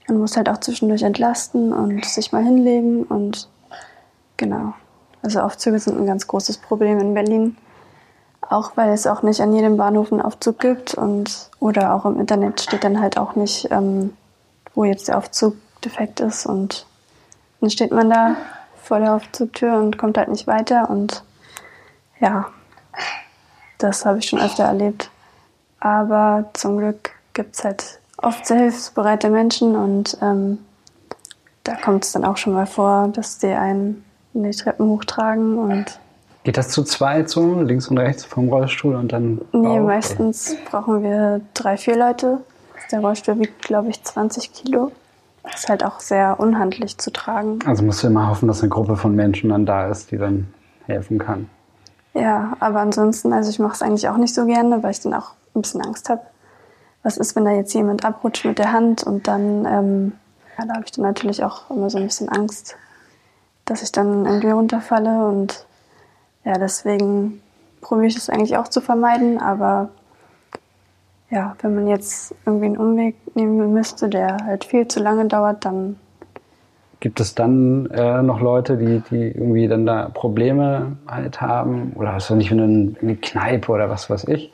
man 0.09 0.19
muss 0.19 0.37
halt 0.37 0.49
auch 0.49 0.59
zwischendurch 0.59 1.03
entlasten 1.03 1.73
und 1.73 2.05
sich 2.05 2.33
mal 2.33 2.43
hinlegen 2.43 3.05
und 3.05 3.49
genau. 4.37 4.75
Also 5.23 5.41
Aufzüge 5.41 5.79
sind 5.79 5.99
ein 5.99 6.07
ganz 6.07 6.27
großes 6.27 6.59
Problem 6.59 6.99
in 6.99 7.15
Berlin. 7.15 7.57
Auch 8.41 8.77
weil 8.77 8.91
es 8.91 9.07
auch 9.07 9.23
nicht 9.23 9.41
an 9.41 9.55
jedem 9.55 9.77
Bahnhof 9.77 10.13
einen 10.13 10.21
Aufzug 10.21 10.59
gibt 10.59 10.95
und 10.95 11.51
oder 11.61 11.95
auch 11.95 12.05
im 12.05 12.19
Internet 12.19 12.61
steht 12.61 12.83
dann 12.83 13.01
halt 13.01 13.17
auch 13.17 13.37
nicht, 13.37 13.69
ähm, 13.71 14.15
wo 14.75 14.85
jetzt 14.85 15.09
der 15.09 15.19
Aufzug 15.19 15.57
defekt 15.85 16.21
ist 16.21 16.47
und 16.47 16.87
dann 17.61 17.71
steht 17.71 17.93
man 17.93 18.11
da 18.11 18.37
vor 18.83 18.99
der 18.99 19.15
Aufzugtür 19.15 19.79
und 19.79 19.99
kommt 19.99 20.19
halt 20.19 20.29
nicht 20.29 20.47
weiter 20.47 20.91
und 20.91 21.23
ja, 22.21 22.47
das 23.79 24.05
habe 24.05 24.19
ich 24.19 24.27
schon 24.27 24.41
öfter 24.41 24.65
erlebt. 24.65 25.11
Aber 25.81 26.51
zum 26.53 26.79
Glück 26.79 27.11
gibt 27.35 27.57
es 27.57 27.65
halt 27.65 27.99
oft 28.17 28.47
sehr 28.47 28.59
hilfsbereite 28.59 29.31
Menschen 29.31 29.77
und 29.77 30.17
ähm, 30.23 30.59
da 31.65 31.77
kommt 31.77 32.05
es 32.05 32.13
dann 32.13 32.25
auch 32.25 32.37
schon 32.37 32.53
mal 32.53 32.67
vor, 32.67 33.09
dass 33.09 33.39
die 33.39 33.49
einen 33.49 34.05
in 34.35 34.45
die 34.45 34.51
Treppen 34.51 34.89
hochtragen 34.89 35.59
und 35.59 35.99
Geht 36.45 36.57
das 36.57 36.71
zu 36.71 36.83
zweit 36.83 37.29
so, 37.29 37.61
links 37.61 37.87
und 37.87 37.99
rechts 37.99 38.25
vom 38.25 38.49
Rollstuhl 38.49 38.97
und 38.97 39.13
dann? 39.13 39.41
Nee, 39.53 39.79
auf, 39.79 39.87
meistens 39.87 40.57
brauchen 40.69 41.03
wir 41.03 41.41
drei, 41.55 41.77
vier 41.77 41.97
Leute. 41.97 42.39
Der 42.93 43.01
Rollstuhl 43.01 43.39
wiegt, 43.41 43.63
glaube 43.63 43.89
ich, 43.89 44.03
20 44.05 44.53
Kilo. 44.53 44.93
Ist 45.53 45.69
halt 45.69 45.85
auch 45.85 45.99
sehr 45.99 46.39
unhandlich 46.39 46.99
zu 46.99 47.11
tragen. 47.11 47.59
Also 47.67 47.83
musst 47.83 48.03
du 48.03 48.07
immer 48.07 48.29
hoffen, 48.29 48.47
dass 48.47 48.61
eine 48.61 48.69
Gruppe 48.69 48.97
von 48.97 49.17
Menschen 49.17 49.51
dann 49.51 49.67
da 49.67 49.89
ist, 49.89 50.13
die 50.13 50.19
dann 50.19 50.53
helfen 50.87 51.19
kann. 51.19 51.49
Ja, 52.15 52.57
aber 52.61 52.81
ansonsten, 52.81 53.33
also 53.33 53.51
ich 53.51 53.59
mache 53.59 53.73
es 53.73 53.83
eigentlich 53.83 54.09
auch 54.09 54.19
nicht 54.19 54.35
so 54.35 54.47
gerne, 54.47 54.83
weil 54.83 54.93
ich 54.93 55.01
dann 55.01 55.15
auch 55.15 55.33
ein 55.55 55.63
bisschen 55.63 55.81
Angst 55.81 56.11
habe. 56.11 56.21
Was 57.03 57.17
ist, 57.17 57.35
wenn 57.35 57.45
da 57.45 57.51
jetzt 57.51 57.75
jemand 57.75 58.05
abrutscht 58.05 58.45
mit 58.45 58.59
der 58.59 58.73
Hand 58.73 59.03
und 59.03 59.27
dann, 59.27 59.65
ähm, 59.65 60.13
ja, 60.59 60.67
da 60.67 60.75
habe 60.75 60.85
ich 60.85 60.93
dann 60.93 61.05
natürlich 61.05 61.43
auch 61.43 61.71
immer 61.71 61.91
so 61.91 61.99
ein 61.99 62.05
bisschen 62.05 62.29
Angst, 62.29 62.77
dass 63.65 63.83
ich 63.83 63.91
dann 63.91 64.27
irgendwie 64.27 64.51
runterfalle 64.51 65.27
und 65.27 65.67
ja, 66.45 66.59
deswegen 66.59 67.41
probiere 67.81 68.09
ich 68.09 68.17
es 68.17 68.31
eigentlich 68.31 68.57
auch 68.57 68.69
zu 68.69 68.81
vermeiden, 68.81 69.41
aber 69.41 69.89
ja, 71.33 71.57
wenn 71.63 71.75
man 71.75 71.89
jetzt 71.89 72.35
irgendwie 72.47 72.67
einen 72.67 72.77
Umweg 72.77 73.17
nehmen 73.35 73.73
müsste, 73.73 74.09
der 74.09 74.37
halt 74.45 74.65
viel 74.65 74.87
zu 74.87 75.01
lange 75.01 75.27
dauert, 75.27 75.65
dann 75.65 75.97
Gibt 77.01 77.19
es 77.19 77.35
dann 77.35 77.87
äh, 77.87 78.23
noch 78.23 78.41
Leute, 78.41 78.77
die, 78.77 79.03
die 79.11 79.33
irgendwie 79.33 79.67
dann 79.67 79.85
da 79.87 80.09
Probleme 80.09 80.99
halt 81.09 81.41
haben? 81.41 81.95
Oder 81.97 82.13
hast 82.13 82.31
du 82.31 82.37
nicht 82.37 82.53
in 82.53 82.97
eine 83.03 83.17
Kneipe 83.17 83.73
oder 83.73 83.91
was 83.91 84.09
weiß 84.09 84.29
ich? 84.29 84.53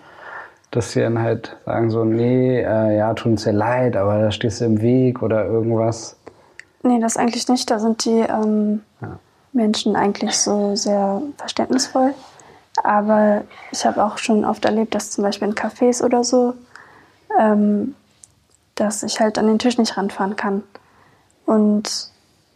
dass 0.70 0.92
sie 0.92 1.00
dann 1.00 1.18
halt 1.18 1.56
sagen 1.64 1.90
so, 1.90 2.04
nee, 2.04 2.60
äh, 2.60 2.98
ja, 2.98 3.14
tut 3.14 3.32
uns 3.32 3.42
sehr 3.42 3.52
leid, 3.52 3.96
aber 3.96 4.18
da 4.18 4.30
stehst 4.30 4.60
du 4.60 4.66
im 4.66 4.80
Weg 4.82 5.22
oder 5.22 5.46
irgendwas. 5.46 6.16
Nee, 6.82 7.00
das 7.00 7.16
eigentlich 7.16 7.48
nicht. 7.48 7.70
Da 7.70 7.78
sind 7.78 8.04
die 8.04 8.20
ähm, 8.20 8.82
ja. 9.00 9.18
Menschen 9.52 9.96
eigentlich 9.96 10.36
so 10.36 10.76
sehr 10.76 11.22
verständnisvoll. 11.36 12.14
Aber 12.84 13.42
ich 13.72 13.84
habe 13.84 14.04
auch 14.04 14.18
schon 14.18 14.44
oft 14.44 14.64
erlebt, 14.64 14.94
dass 14.94 15.10
zum 15.10 15.24
Beispiel 15.24 15.48
in 15.48 15.54
Cafés 15.54 16.04
oder 16.04 16.22
so, 16.22 16.54
ähm, 17.38 17.94
dass 18.74 19.02
ich 19.02 19.20
halt 19.20 19.38
an 19.38 19.46
den 19.46 19.58
Tisch 19.58 19.78
nicht 19.78 19.96
ranfahren 19.96 20.36
kann. 20.36 20.62
Und 21.46 22.10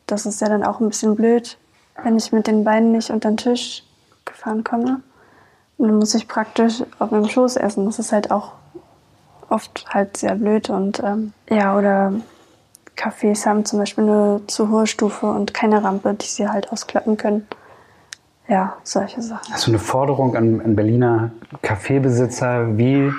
das 0.06 0.26
ist 0.26 0.40
ja 0.40 0.48
dann 0.48 0.64
auch 0.64 0.80
ein 0.80 0.88
bisschen 0.88 1.16
blöd, 1.16 1.58
wenn 2.02 2.16
ich 2.16 2.32
mit 2.32 2.46
den 2.46 2.64
Beinen 2.64 2.92
nicht 2.92 3.10
unter 3.10 3.30
den 3.30 3.36
Tisch 3.36 3.84
gefahren 4.24 4.64
komme. 4.64 5.02
Und 5.78 5.88
dann 5.88 5.98
muss 5.98 6.14
ich 6.14 6.28
praktisch 6.28 6.82
auf 6.98 7.10
meinem 7.10 7.28
Schoß 7.28 7.56
essen. 7.56 7.86
Das 7.86 7.98
ist 7.98 8.12
halt 8.12 8.30
auch 8.30 8.52
oft 9.48 9.86
halt 9.88 10.16
sehr 10.16 10.34
blöd. 10.34 10.70
Und 10.70 11.02
ähm, 11.02 11.32
ja, 11.50 11.76
oder 11.76 12.12
Cafés 12.96 13.46
haben 13.46 13.64
zum 13.64 13.78
Beispiel 13.78 14.04
eine 14.04 14.42
zu 14.46 14.70
hohe 14.70 14.86
Stufe 14.86 15.26
und 15.26 15.54
keine 15.54 15.82
Rampe, 15.82 16.14
die 16.14 16.26
sie 16.26 16.48
halt 16.48 16.70
ausklappen 16.72 17.16
können. 17.16 17.46
Ja, 18.48 18.76
solche 18.82 19.22
Sachen. 19.22 19.52
Hast 19.52 19.66
du 19.66 19.70
eine 19.70 19.78
Forderung 19.78 20.36
an, 20.36 20.60
an 20.60 20.76
Berliner 20.76 21.30
Kaffeebesitzer, 21.62 22.76
wie 22.76 23.12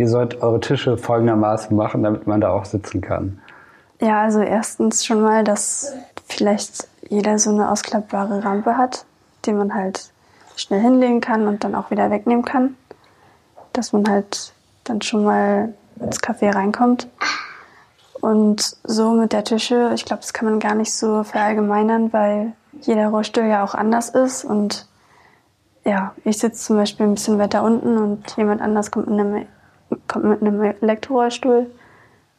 ihr 0.00 0.08
sollt 0.08 0.42
eure 0.42 0.60
Tische 0.60 0.96
folgendermaßen 0.96 1.76
machen, 1.76 2.02
damit 2.02 2.26
man 2.26 2.40
da 2.40 2.50
auch 2.50 2.64
sitzen 2.64 3.02
kann? 3.02 3.38
Ja, 4.00 4.22
also 4.22 4.40
erstens 4.40 5.04
schon 5.04 5.20
mal, 5.20 5.44
dass 5.44 5.92
vielleicht 6.26 6.88
jeder 7.08 7.38
so 7.38 7.50
eine 7.50 7.70
ausklappbare 7.70 8.42
Rampe 8.42 8.78
hat, 8.78 9.04
die 9.44 9.52
man 9.52 9.74
halt 9.74 10.10
schnell 10.56 10.80
hinlegen 10.80 11.20
kann 11.20 11.46
und 11.46 11.64
dann 11.64 11.74
auch 11.74 11.90
wieder 11.90 12.10
wegnehmen 12.10 12.46
kann. 12.46 12.76
Dass 13.74 13.92
man 13.92 14.08
halt 14.08 14.54
dann 14.84 15.02
schon 15.02 15.24
mal 15.24 15.74
ins 16.00 16.22
Café 16.22 16.54
reinkommt. 16.54 17.06
Und 18.22 18.76
so 18.82 19.12
mit 19.12 19.34
der 19.34 19.44
Tische, 19.44 19.92
ich 19.94 20.06
glaube, 20.06 20.22
das 20.22 20.32
kann 20.32 20.48
man 20.48 20.60
gar 20.60 20.74
nicht 20.74 20.94
so 20.94 21.24
verallgemeinern, 21.24 22.12
weil 22.12 22.52
jeder 22.80 23.08
Rollstuhl 23.08 23.44
ja 23.44 23.62
auch 23.62 23.74
anders 23.74 24.08
ist 24.08 24.44
und 24.44 24.86
ja, 25.84 26.14
ich 26.24 26.38
sitze 26.38 26.66
zum 26.66 26.76
Beispiel 26.76 27.06
ein 27.06 27.14
bisschen 27.14 27.38
weiter 27.38 27.62
unten 27.62 27.96
und 27.96 28.36
jemand 28.36 28.60
anders 28.60 28.90
kommt 28.90 29.08
mit 29.08 29.18
einem, 29.18 29.46
mit 29.90 30.40
einem 30.40 30.62
Elektrorollstuhl 30.62 31.70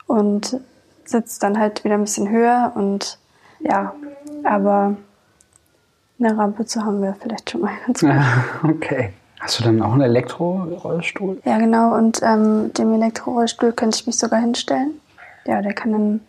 und 0.07 0.59
sitzt 1.05 1.43
dann 1.43 1.59
halt 1.59 1.83
wieder 1.83 1.95
ein 1.95 2.03
bisschen 2.03 2.29
höher 2.29 2.71
und 2.75 3.17
ja, 3.59 3.93
aber 4.43 4.95
eine 6.19 6.37
Rampe 6.37 6.65
zu 6.65 6.83
haben 6.83 7.01
wir 7.01 7.15
vielleicht 7.19 7.51
schon 7.51 7.61
mal 7.61 7.71
ganz 7.85 8.01
gut. 8.01 8.11
okay. 8.63 9.13
Hast 9.39 9.59
du 9.59 9.63
dann 9.63 9.81
auch 9.81 9.93
einen 9.93 10.01
Elektrorollstuhl? 10.01 11.41
Ja, 11.45 11.57
genau. 11.57 11.95
Und 11.95 12.21
ähm, 12.21 12.71
dem 12.73 12.93
Elektrorollstuhl 12.93 13.71
könnte 13.71 13.97
ich 13.97 14.05
mich 14.05 14.19
sogar 14.19 14.39
hinstellen. 14.39 14.99
Ja, 15.45 15.63
der 15.63 15.73
kann 15.73 15.91
dann 15.91 16.19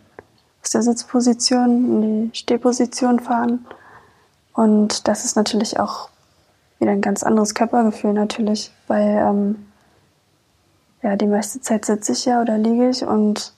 aus 0.62 0.70
der 0.70 0.82
Sitzposition 0.82 2.02
in 2.02 2.30
die 2.30 2.38
Stehposition 2.38 3.20
fahren. 3.20 3.66
Und 4.54 5.08
das 5.08 5.26
ist 5.26 5.36
natürlich 5.36 5.78
auch 5.78 6.08
wieder 6.78 6.92
ein 6.92 7.02
ganz 7.02 7.22
anderes 7.22 7.54
Körpergefühl 7.54 8.14
natürlich, 8.14 8.72
weil 8.88 9.22
ähm, 9.28 9.66
ja, 11.02 11.16
die 11.16 11.26
meiste 11.26 11.60
Zeit 11.60 11.84
sitze 11.84 12.12
ich 12.12 12.24
ja 12.24 12.40
oder 12.40 12.58
liege 12.58 12.88
ich 12.88 13.04
und 13.04 13.52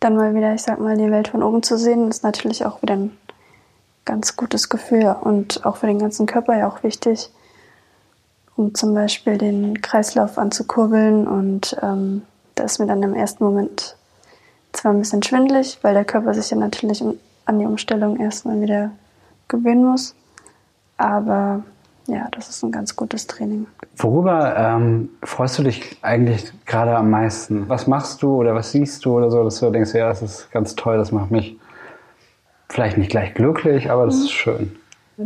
dann 0.00 0.16
mal 0.16 0.34
wieder, 0.34 0.54
ich 0.54 0.62
sag 0.62 0.80
mal, 0.80 0.96
die 0.96 1.10
Welt 1.10 1.28
von 1.28 1.42
oben 1.42 1.62
zu 1.62 1.76
sehen, 1.78 2.08
ist 2.08 2.22
natürlich 2.22 2.64
auch 2.64 2.82
wieder 2.82 2.94
ein 2.94 3.16
ganz 4.04 4.36
gutes 4.36 4.68
Gefühl 4.68 5.14
und 5.20 5.64
auch 5.66 5.76
für 5.76 5.86
den 5.86 5.98
ganzen 5.98 6.26
Körper 6.26 6.56
ja 6.56 6.68
auch 6.68 6.82
wichtig, 6.82 7.30
um 8.56 8.74
zum 8.74 8.94
Beispiel 8.94 9.38
den 9.38 9.82
Kreislauf 9.82 10.38
anzukurbeln. 10.38 11.26
Und 11.26 11.76
ähm, 11.82 12.22
da 12.54 12.64
ist 12.64 12.78
mir 12.78 12.86
dann 12.86 13.02
im 13.02 13.14
ersten 13.14 13.44
Moment 13.44 13.96
zwar 14.72 14.92
ein 14.92 14.98
bisschen 14.98 15.22
schwindlig, 15.22 15.78
weil 15.82 15.94
der 15.94 16.04
Körper 16.04 16.32
sich 16.32 16.50
ja 16.50 16.56
natürlich 16.56 17.02
an 17.44 17.58
die 17.58 17.66
Umstellung 17.66 18.18
erstmal 18.18 18.60
wieder 18.60 18.92
gewöhnen 19.48 19.84
muss. 19.84 20.14
Aber 20.96 21.62
ja, 22.08 22.26
das 22.32 22.48
ist 22.48 22.62
ein 22.64 22.72
ganz 22.72 22.96
gutes 22.96 23.26
Training. 23.26 23.66
Worüber 23.96 24.56
ähm, 24.56 25.10
freust 25.22 25.58
du 25.58 25.62
dich 25.62 25.98
eigentlich 26.00 26.52
gerade 26.64 26.96
am 26.96 27.10
meisten? 27.10 27.68
Was 27.68 27.86
machst 27.86 28.22
du 28.22 28.34
oder 28.34 28.54
was 28.54 28.72
siehst 28.72 29.04
du 29.04 29.18
oder 29.18 29.30
so, 29.30 29.44
dass 29.44 29.60
du 29.60 29.70
denkst, 29.70 29.94
ja, 29.94 30.08
das 30.08 30.22
ist 30.22 30.50
ganz 30.50 30.74
toll, 30.74 30.96
das 30.96 31.12
macht 31.12 31.30
mich 31.30 31.58
vielleicht 32.70 32.96
nicht 32.96 33.10
gleich 33.10 33.34
glücklich, 33.34 33.90
aber 33.90 34.06
das 34.06 34.16
ist 34.16 34.30
schön. 34.30 34.74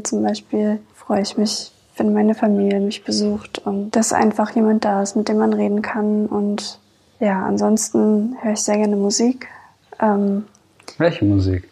Zum 0.02 0.24
Beispiel 0.24 0.80
freue 0.94 1.22
ich 1.22 1.36
mich, 1.36 1.72
wenn 1.96 2.12
meine 2.12 2.34
Familie 2.34 2.80
mich 2.80 3.04
besucht 3.04 3.58
und 3.58 3.94
dass 3.94 4.12
einfach 4.12 4.50
jemand 4.50 4.84
da 4.84 5.02
ist, 5.02 5.14
mit 5.14 5.28
dem 5.28 5.38
man 5.38 5.52
reden 5.52 5.82
kann. 5.82 6.26
Und 6.26 6.80
ja, 7.20 7.44
ansonsten 7.44 8.36
höre 8.42 8.54
ich 8.54 8.62
sehr 8.62 8.78
gerne 8.78 8.96
Musik. 8.96 9.46
Ähm, 10.00 10.46
Welche 10.98 11.24
Musik? 11.24 11.68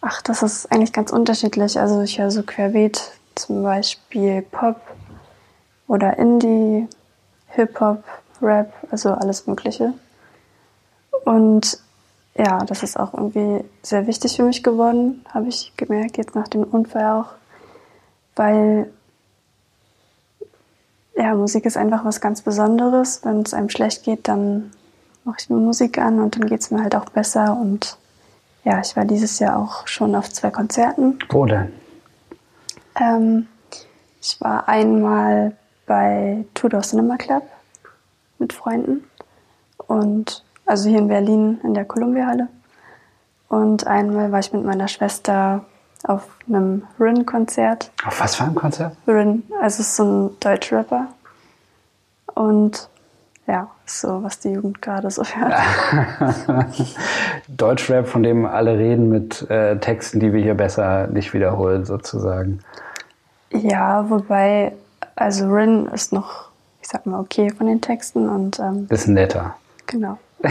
Ach, 0.00 0.22
das 0.22 0.42
ist 0.42 0.72
eigentlich 0.72 0.92
ganz 0.92 1.12
unterschiedlich. 1.12 1.78
Also 1.78 2.02
ich 2.02 2.18
höre 2.18 2.30
so 2.30 2.42
querbeet, 2.42 3.12
zum 3.34 3.62
Beispiel 3.62 4.42
Pop 4.42 4.80
oder 5.86 6.18
Indie, 6.18 6.88
Hip-Hop, 7.48 8.02
Rap, 8.40 8.72
also 8.90 9.10
alles 9.10 9.46
Mögliche. 9.46 9.94
Und 11.24 11.78
ja, 12.36 12.64
das 12.64 12.82
ist 12.82 12.98
auch 12.98 13.14
irgendwie 13.14 13.64
sehr 13.82 14.06
wichtig 14.06 14.36
für 14.36 14.42
mich 14.42 14.62
geworden, 14.62 15.24
habe 15.32 15.48
ich 15.48 15.72
gemerkt, 15.76 16.16
jetzt 16.16 16.34
nach 16.34 16.48
dem 16.48 16.64
Unfall 16.64 17.20
auch, 17.20 17.32
weil 18.34 18.90
ja, 21.16 21.34
Musik 21.34 21.64
ist 21.64 21.76
einfach 21.76 22.04
was 22.04 22.20
ganz 22.20 22.42
Besonderes. 22.42 23.20
Wenn 23.24 23.42
es 23.42 23.54
einem 23.54 23.70
schlecht 23.70 24.02
geht, 24.02 24.26
dann 24.26 24.72
mache 25.24 25.36
ich 25.40 25.50
mir 25.50 25.56
Musik 25.56 25.98
an 25.98 26.20
und 26.20 26.36
dann 26.36 26.46
geht 26.46 26.60
es 26.60 26.70
mir 26.70 26.82
halt 26.82 26.96
auch 26.96 27.06
besser. 27.06 27.56
Und 27.56 27.96
ja, 28.64 28.80
ich 28.80 28.96
war 28.96 29.04
dieses 29.04 29.38
Jahr 29.38 29.58
auch 29.58 29.86
schon 29.86 30.14
auf 30.16 30.30
zwei 30.30 30.50
Konzerten. 30.50 31.18
Wo 31.28 31.46
denn? 31.46 31.72
Ähm, 33.00 33.48
ich 34.20 34.40
war 34.40 34.68
einmal 34.68 35.56
bei 35.86 36.44
Tudor 36.54 36.82
Cinema 36.82 37.16
Club 37.16 37.42
mit 38.38 38.52
Freunden 38.52 39.04
und 39.76 40.44
also 40.66 40.88
hier 40.88 40.98
in 40.98 41.08
Berlin 41.08 41.60
in 41.62 41.74
der 41.74 41.84
Columbia-Halle. 41.84 42.48
Und 43.48 43.86
einmal 43.86 44.32
war 44.32 44.40
ich 44.40 44.52
mit 44.52 44.64
meiner 44.64 44.88
Schwester 44.88 45.64
auf 46.04 46.26
einem 46.48 46.82
Rin-Konzert. 46.98 47.90
Auf 48.06 48.20
was 48.20 48.36
für 48.36 48.44
einem 48.44 48.54
Konzert? 48.54 48.96
Rin, 49.06 49.42
also 49.60 49.80
ist 49.80 49.96
so 49.96 50.04
ein 50.04 50.30
Deutschrapper. 50.40 51.08
Und 52.34 52.88
ja, 53.46 53.70
so 53.84 54.22
was 54.22 54.40
die 54.40 54.50
Jugend 54.50 54.80
gerade 54.80 55.10
so 55.10 55.22
hört. 55.22 55.54
Deutschrap, 57.48 58.08
von 58.08 58.22
dem 58.22 58.46
alle 58.46 58.78
reden 58.78 59.08
mit 59.08 59.48
äh, 59.50 59.78
Texten, 59.78 60.18
die 60.20 60.32
wir 60.32 60.42
hier 60.42 60.54
besser 60.54 61.06
nicht 61.08 61.34
wiederholen, 61.34 61.84
sozusagen. 61.84 62.60
Ja, 63.62 64.08
wobei, 64.10 64.72
also 65.16 65.48
Rin 65.48 65.86
ist 65.86 66.12
noch, 66.12 66.48
ich 66.82 66.88
sag 66.88 67.06
mal, 67.06 67.20
okay 67.20 67.50
von 67.50 67.66
den 67.66 67.80
Texten 67.80 68.28
und. 68.28 68.58
Ähm, 68.58 68.86
Bisschen 68.86 69.14
netter. 69.14 69.56
Genau. 69.86 70.18
ja. 70.42 70.50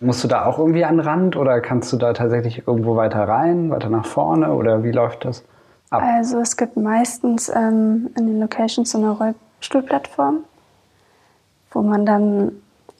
Musst 0.00 0.24
du 0.24 0.28
da 0.28 0.46
auch 0.46 0.58
irgendwie 0.58 0.84
an 0.84 0.96
den 0.96 1.06
Rand 1.06 1.36
oder 1.36 1.60
kannst 1.60 1.92
du 1.92 1.96
da 1.96 2.12
tatsächlich 2.12 2.66
irgendwo 2.66 2.96
weiter 2.96 3.28
rein, 3.28 3.70
weiter 3.70 3.90
nach 3.90 4.06
vorne 4.06 4.52
oder 4.52 4.82
wie 4.82 4.92
läuft 4.92 5.24
das 5.24 5.44
ab? 5.90 6.02
Also 6.02 6.40
es 6.40 6.56
gibt 6.56 6.76
meistens 6.76 7.48
ähm, 7.48 8.10
in 8.16 8.26
den 8.26 8.40
Locations 8.40 8.90
so 8.90 8.98
eine 8.98 9.10
Rollstuhlplattform, 9.10 10.44
wo 11.72 11.82
man 11.82 12.06
dann 12.06 12.52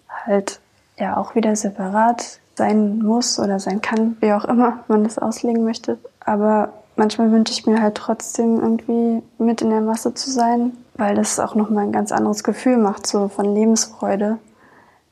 halt 0.08 0.60
ja 0.98 1.16
auch 1.16 1.34
wieder 1.34 1.56
separat 1.56 2.40
sein 2.56 2.98
muss 2.98 3.38
oder 3.38 3.58
sein 3.58 3.80
kann, 3.80 4.16
wie 4.20 4.32
auch 4.32 4.44
immer 4.44 4.80
man 4.88 5.04
das 5.04 5.18
auslegen 5.18 5.64
möchte. 5.64 5.98
Aber 6.20 6.72
manchmal 6.96 7.32
wünsche 7.32 7.52
ich 7.52 7.66
mir 7.66 7.80
halt 7.80 7.96
trotzdem 7.96 8.60
irgendwie 8.60 9.22
mit 9.38 9.62
in 9.62 9.70
der 9.70 9.80
Masse 9.80 10.14
zu 10.14 10.30
sein, 10.30 10.72
weil 10.94 11.14
das 11.14 11.40
auch 11.40 11.54
nochmal 11.54 11.84
ein 11.84 11.92
ganz 11.92 12.12
anderes 12.12 12.44
Gefühl 12.44 12.76
macht, 12.76 13.06
so 13.06 13.28
von 13.28 13.54
Lebensfreude, 13.54 14.38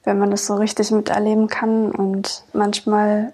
wenn 0.04 0.18
man 0.18 0.30
das 0.30 0.46
so 0.46 0.54
richtig 0.54 0.90
miterleben 0.90 1.48
kann. 1.48 1.90
Und 1.90 2.44
manchmal 2.52 3.32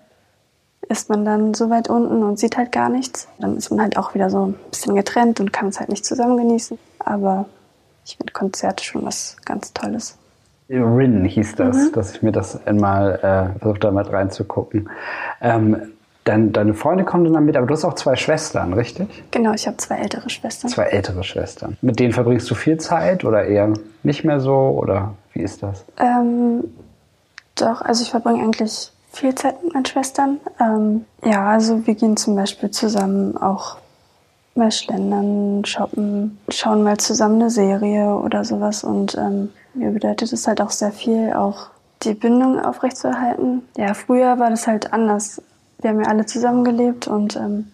ist 0.88 1.10
man 1.10 1.24
dann 1.24 1.54
so 1.54 1.70
weit 1.70 1.88
unten 1.88 2.22
und 2.22 2.38
sieht 2.38 2.56
halt 2.56 2.72
gar 2.72 2.88
nichts. 2.88 3.28
Dann 3.38 3.56
ist 3.56 3.70
man 3.70 3.80
halt 3.80 3.96
auch 3.96 4.14
wieder 4.14 4.30
so 4.30 4.46
ein 4.46 4.54
bisschen 4.70 4.94
getrennt 4.94 5.40
und 5.40 5.52
kann 5.52 5.68
es 5.68 5.78
halt 5.78 5.90
nicht 5.90 6.04
zusammen 6.04 6.36
genießen. 6.36 6.78
Aber 6.98 7.46
ich 8.04 8.16
finde 8.16 8.32
Konzerte 8.32 8.82
schon 8.84 9.04
was 9.04 9.36
ganz 9.44 9.72
Tolles. 9.72 10.16
Rin 10.70 11.24
hieß 11.24 11.54
das, 11.56 11.76
mhm. 11.76 11.92
dass 11.92 12.14
ich 12.14 12.22
mir 12.22 12.32
das 12.32 12.66
einmal 12.66 13.14
äh, 13.56 13.58
versucht 13.58 13.84
habe, 13.84 13.94
mal 13.94 14.04
reinzugucken. 14.04 14.90
Ähm, 15.40 15.92
Dein, 16.28 16.52
deine 16.52 16.74
Freunde 16.74 17.04
kommen 17.04 17.32
dann 17.32 17.46
mit, 17.46 17.56
aber 17.56 17.66
du 17.66 17.72
hast 17.72 17.86
auch 17.86 17.94
zwei 17.94 18.14
Schwestern, 18.14 18.74
richtig? 18.74 19.08
Genau, 19.30 19.54
ich 19.54 19.66
habe 19.66 19.78
zwei 19.78 19.96
ältere 19.96 20.28
Schwestern. 20.28 20.70
Zwei 20.70 20.82
ältere 20.82 21.24
Schwestern. 21.24 21.78
Mit 21.80 21.98
denen 21.98 22.12
verbringst 22.12 22.50
du 22.50 22.54
viel 22.54 22.76
Zeit 22.76 23.24
oder 23.24 23.46
eher 23.46 23.72
nicht 24.02 24.24
mehr 24.24 24.38
so? 24.38 24.54
Oder 24.54 25.14
wie 25.32 25.40
ist 25.40 25.62
das? 25.62 25.86
Ähm, 25.96 26.64
doch, 27.54 27.80
also 27.80 28.02
ich 28.02 28.10
verbringe 28.10 28.42
eigentlich 28.42 28.92
viel 29.10 29.34
Zeit 29.36 29.64
mit 29.64 29.72
meinen 29.72 29.86
Schwestern. 29.86 30.38
Ähm, 30.60 31.06
ja, 31.24 31.46
also 31.46 31.86
wir 31.86 31.94
gehen 31.94 32.18
zum 32.18 32.36
Beispiel 32.36 32.70
zusammen 32.70 33.34
auch 33.38 33.78
mal 34.54 34.70
schlendern, 34.70 35.64
shoppen, 35.64 36.38
schauen 36.50 36.82
mal 36.82 36.98
zusammen 36.98 37.40
eine 37.40 37.48
Serie 37.48 38.14
oder 38.16 38.44
sowas. 38.44 38.84
Und 38.84 39.16
ähm, 39.16 39.48
mir 39.72 39.92
bedeutet 39.92 40.30
es 40.30 40.46
halt 40.46 40.60
auch 40.60 40.72
sehr 40.72 40.92
viel, 40.92 41.32
auch 41.32 41.68
die 42.02 42.12
Bindung 42.12 42.60
aufrechtzuerhalten. 42.60 43.62
Ja, 43.78 43.94
früher 43.94 44.38
war 44.38 44.50
das 44.50 44.66
halt 44.66 44.92
anders 44.92 45.40
wir 45.80 45.90
haben 45.90 46.00
ja 46.00 46.08
alle 46.08 46.26
zusammengelebt 46.26 47.06
und 47.06 47.36
ähm, 47.36 47.68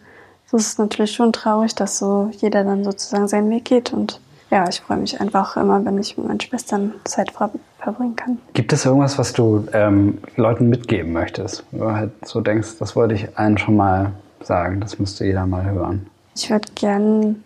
so 0.47 0.57
ist 0.57 0.67
es 0.67 0.79
natürlich 0.79 1.13
schon 1.13 1.33
traurig, 1.33 1.75
dass 1.75 1.99
so 1.99 2.31
jeder 2.39 2.65
dann 2.65 2.85
sozusagen 2.85 3.29
seinen 3.29 3.51
Weg 3.51 3.65
geht 3.65 3.93
und 3.93 4.21
ja, 4.51 4.69
ich 4.69 4.81
freue 4.83 4.99
mich 4.99 5.21
einfach 5.21 5.57
immer, 5.57 5.85
wenn 5.85 5.99
ich 5.99 6.17
mit 6.17 6.29
meinen 6.29 6.41
Schwestern 6.41 6.93
Zeit 7.05 7.33
verbringen 7.33 8.15
kann. 8.15 8.39
Gibt 8.53 8.73
es 8.73 8.85
irgendwas, 8.85 9.19
was 9.19 9.33
du 9.33 9.67
ähm, 9.73 10.19
Leuten 10.37 10.69
mitgeben 10.69 11.13
möchtest? 11.13 11.65
Wo 11.73 11.85
du 11.85 11.93
halt 11.93 12.13
so 12.25 12.41
denkst, 12.41 12.79
das 12.79 12.95
wollte 12.95 13.15
ich 13.15 13.37
allen 13.37 13.59
schon 13.59 13.77
mal 13.77 14.13
sagen, 14.41 14.81
das 14.81 14.99
müsste 14.99 15.25
jeder 15.25 15.47
mal 15.47 15.65
hören. 15.65 16.07
Ich 16.37 16.51
würde 16.51 16.69
gern 16.75 17.43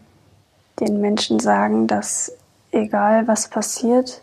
den 0.81 1.01
Menschen 1.01 1.39
sagen, 1.41 1.87
dass 1.87 2.33
egal 2.73 3.27
was 3.27 3.49
passiert, 3.49 4.21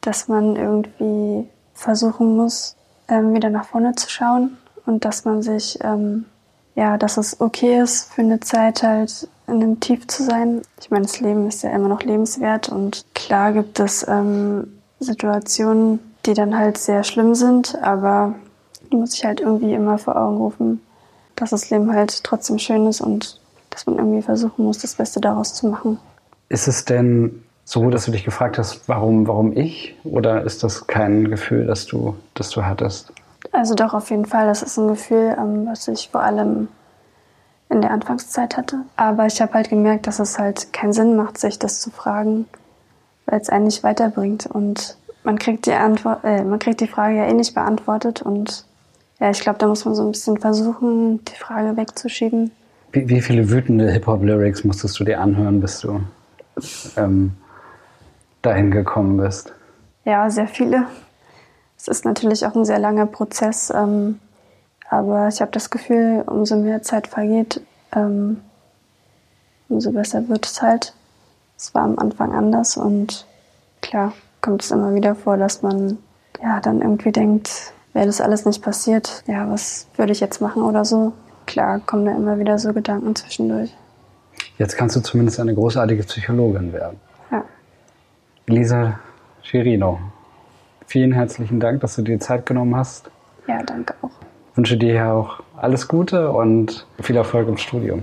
dass 0.00 0.28
man 0.28 0.56
irgendwie 0.56 1.48
versuchen 1.74 2.36
muss, 2.36 2.76
ähm, 3.08 3.34
wieder 3.34 3.50
nach 3.50 3.66
vorne 3.66 3.94
zu 3.96 4.08
schauen 4.08 4.56
und 4.88 5.04
dass 5.04 5.24
man 5.24 5.42
sich, 5.42 5.78
ähm, 5.82 6.24
ja, 6.74 6.96
dass 6.96 7.18
es 7.18 7.40
okay 7.40 7.80
ist, 7.80 8.12
für 8.12 8.22
eine 8.22 8.40
Zeit 8.40 8.82
halt 8.82 9.28
in 9.46 9.62
einem 9.62 9.80
Tief 9.80 10.06
zu 10.06 10.24
sein. 10.24 10.62
Ich 10.80 10.90
meine, 10.90 11.04
das 11.04 11.20
Leben 11.20 11.46
ist 11.46 11.62
ja 11.62 11.70
immer 11.70 11.88
noch 11.88 12.02
lebenswert 12.02 12.68
und 12.68 13.04
klar 13.14 13.52
gibt 13.52 13.78
es 13.80 14.06
ähm, 14.08 14.78
Situationen, 14.98 16.00
die 16.26 16.34
dann 16.34 16.56
halt 16.56 16.78
sehr 16.78 17.04
schlimm 17.04 17.34
sind, 17.34 17.76
aber 17.82 18.34
die 18.90 18.96
muss 18.96 19.14
ich 19.14 19.24
halt 19.24 19.40
irgendwie 19.40 19.74
immer 19.74 19.98
vor 19.98 20.16
Augen 20.16 20.38
rufen, 20.38 20.80
dass 21.36 21.50
das 21.50 21.70
Leben 21.70 21.92
halt 21.92 22.24
trotzdem 22.24 22.58
schön 22.58 22.86
ist 22.86 23.00
und 23.00 23.40
dass 23.70 23.86
man 23.86 23.96
irgendwie 23.96 24.22
versuchen 24.22 24.64
muss, 24.64 24.78
das 24.78 24.94
Beste 24.94 25.20
daraus 25.20 25.54
zu 25.54 25.66
machen. 25.68 25.98
Ist 26.48 26.66
es 26.66 26.84
denn 26.84 27.42
so, 27.64 27.90
dass 27.90 28.06
du 28.06 28.12
dich 28.12 28.24
gefragt 28.24 28.56
hast, 28.56 28.88
warum, 28.88 29.28
warum 29.28 29.54
ich? 29.54 29.94
Oder 30.04 30.44
ist 30.44 30.64
das 30.64 30.86
kein 30.86 31.28
Gefühl, 31.28 31.66
das 31.66 31.84
du, 31.86 32.16
das 32.34 32.48
du 32.50 32.64
hattest? 32.64 33.12
Also 33.52 33.74
doch, 33.74 33.94
auf 33.94 34.10
jeden 34.10 34.26
Fall. 34.26 34.46
Das 34.46 34.62
ist 34.62 34.76
ein 34.78 34.88
Gefühl, 34.88 35.36
ähm, 35.38 35.66
was 35.66 35.88
ich 35.88 36.08
vor 36.10 36.22
allem 36.22 36.68
in 37.70 37.82
der 37.82 37.90
Anfangszeit 37.90 38.56
hatte. 38.56 38.80
Aber 38.96 39.26
ich 39.26 39.40
habe 39.40 39.54
halt 39.54 39.68
gemerkt, 39.68 40.06
dass 40.06 40.18
es 40.18 40.38
halt 40.38 40.72
keinen 40.72 40.92
Sinn 40.92 41.16
macht, 41.16 41.38
sich 41.38 41.58
das 41.58 41.80
zu 41.80 41.90
fragen, 41.90 42.46
weil 43.26 43.40
es 43.40 43.48
einen 43.48 43.64
nicht 43.64 43.82
weiterbringt. 43.82 44.46
Und 44.46 44.96
man 45.22 45.38
kriegt 45.38 45.66
die 45.66 45.72
Antwort, 45.72 46.24
äh, 46.24 46.44
man 46.44 46.58
kriegt 46.58 46.80
die 46.80 46.86
Frage 46.86 47.16
ja 47.16 47.26
eh 47.26 47.34
nicht 47.34 47.54
beantwortet. 47.54 48.22
Und 48.22 48.64
ja, 49.20 49.30
ich 49.30 49.40
glaube, 49.40 49.58
da 49.58 49.66
muss 49.66 49.84
man 49.84 49.94
so 49.94 50.02
ein 50.04 50.12
bisschen 50.12 50.38
versuchen, 50.38 51.24
die 51.24 51.36
Frage 51.36 51.76
wegzuschieben. 51.76 52.52
Wie, 52.92 53.08
wie 53.08 53.20
viele 53.20 53.50
wütende 53.50 53.90
Hip-Hop-Lyrics 53.90 54.64
musstest 54.64 54.98
du 54.98 55.04
dir 55.04 55.20
anhören, 55.20 55.60
bis 55.60 55.80
du 55.80 56.00
ähm, 56.96 57.32
dahin 58.40 58.70
gekommen 58.70 59.18
bist? 59.18 59.52
Ja, 60.04 60.30
sehr 60.30 60.48
viele. 60.48 60.86
Es 61.78 61.88
ist 61.88 62.04
natürlich 62.04 62.44
auch 62.44 62.54
ein 62.54 62.64
sehr 62.64 62.78
langer 62.78 63.06
Prozess. 63.06 63.72
Ähm, 63.74 64.18
aber 64.90 65.28
ich 65.28 65.40
habe 65.40 65.50
das 65.52 65.70
Gefühl, 65.70 66.24
umso 66.26 66.56
mehr 66.56 66.82
Zeit 66.82 67.06
vergeht, 67.06 67.60
ähm, 67.94 68.40
umso 69.68 69.92
besser 69.92 70.28
wird 70.28 70.46
es 70.46 70.62
halt. 70.62 70.94
Es 71.56 71.74
war 71.74 71.82
am 71.82 71.98
Anfang 71.98 72.34
anders 72.34 72.76
und 72.76 73.26
klar 73.82 74.12
kommt 74.40 74.62
es 74.62 74.70
immer 74.70 74.94
wieder 74.94 75.14
vor, 75.14 75.36
dass 75.36 75.62
man 75.62 75.98
ja 76.42 76.60
dann 76.60 76.80
irgendwie 76.80 77.12
denkt, 77.12 77.72
wäre 77.92 78.06
das 78.06 78.20
alles 78.20 78.44
nicht 78.44 78.62
passiert, 78.62 79.24
ja, 79.26 79.50
was 79.50 79.86
würde 79.96 80.12
ich 80.12 80.20
jetzt 80.20 80.40
machen 80.40 80.62
oder 80.62 80.84
so. 80.84 81.12
Klar 81.46 81.80
kommen 81.80 82.04
da 82.04 82.12
immer 82.12 82.38
wieder 82.38 82.58
so 82.58 82.72
Gedanken 82.72 83.14
zwischendurch. 83.16 83.74
Jetzt 84.56 84.76
kannst 84.76 84.96
du 84.96 85.00
zumindest 85.00 85.40
eine 85.40 85.54
großartige 85.54 86.02
Psychologin 86.04 86.72
werden. 86.72 87.00
Ja. 87.30 87.44
Lisa 88.46 88.98
Schirino, 89.42 89.98
vielen 90.88 91.12
herzlichen 91.12 91.60
Dank, 91.60 91.82
dass 91.82 91.94
du 91.94 92.02
dir 92.02 92.18
Zeit 92.18 92.44
genommen 92.44 92.74
hast. 92.74 93.08
Ja, 93.46 93.62
danke 93.62 93.94
auch 94.02 94.10
wünsche 94.58 94.76
dir 94.76 94.92
ja 94.92 95.12
auch 95.12 95.40
alles 95.56 95.86
Gute 95.86 96.32
und 96.32 96.84
viel 97.00 97.14
Erfolg 97.14 97.46
im 97.48 97.56
Studium. 97.56 98.02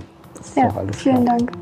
ja, 0.56 0.72
vielen 0.96 1.24
klar. 1.24 1.36
Dank. 1.36 1.52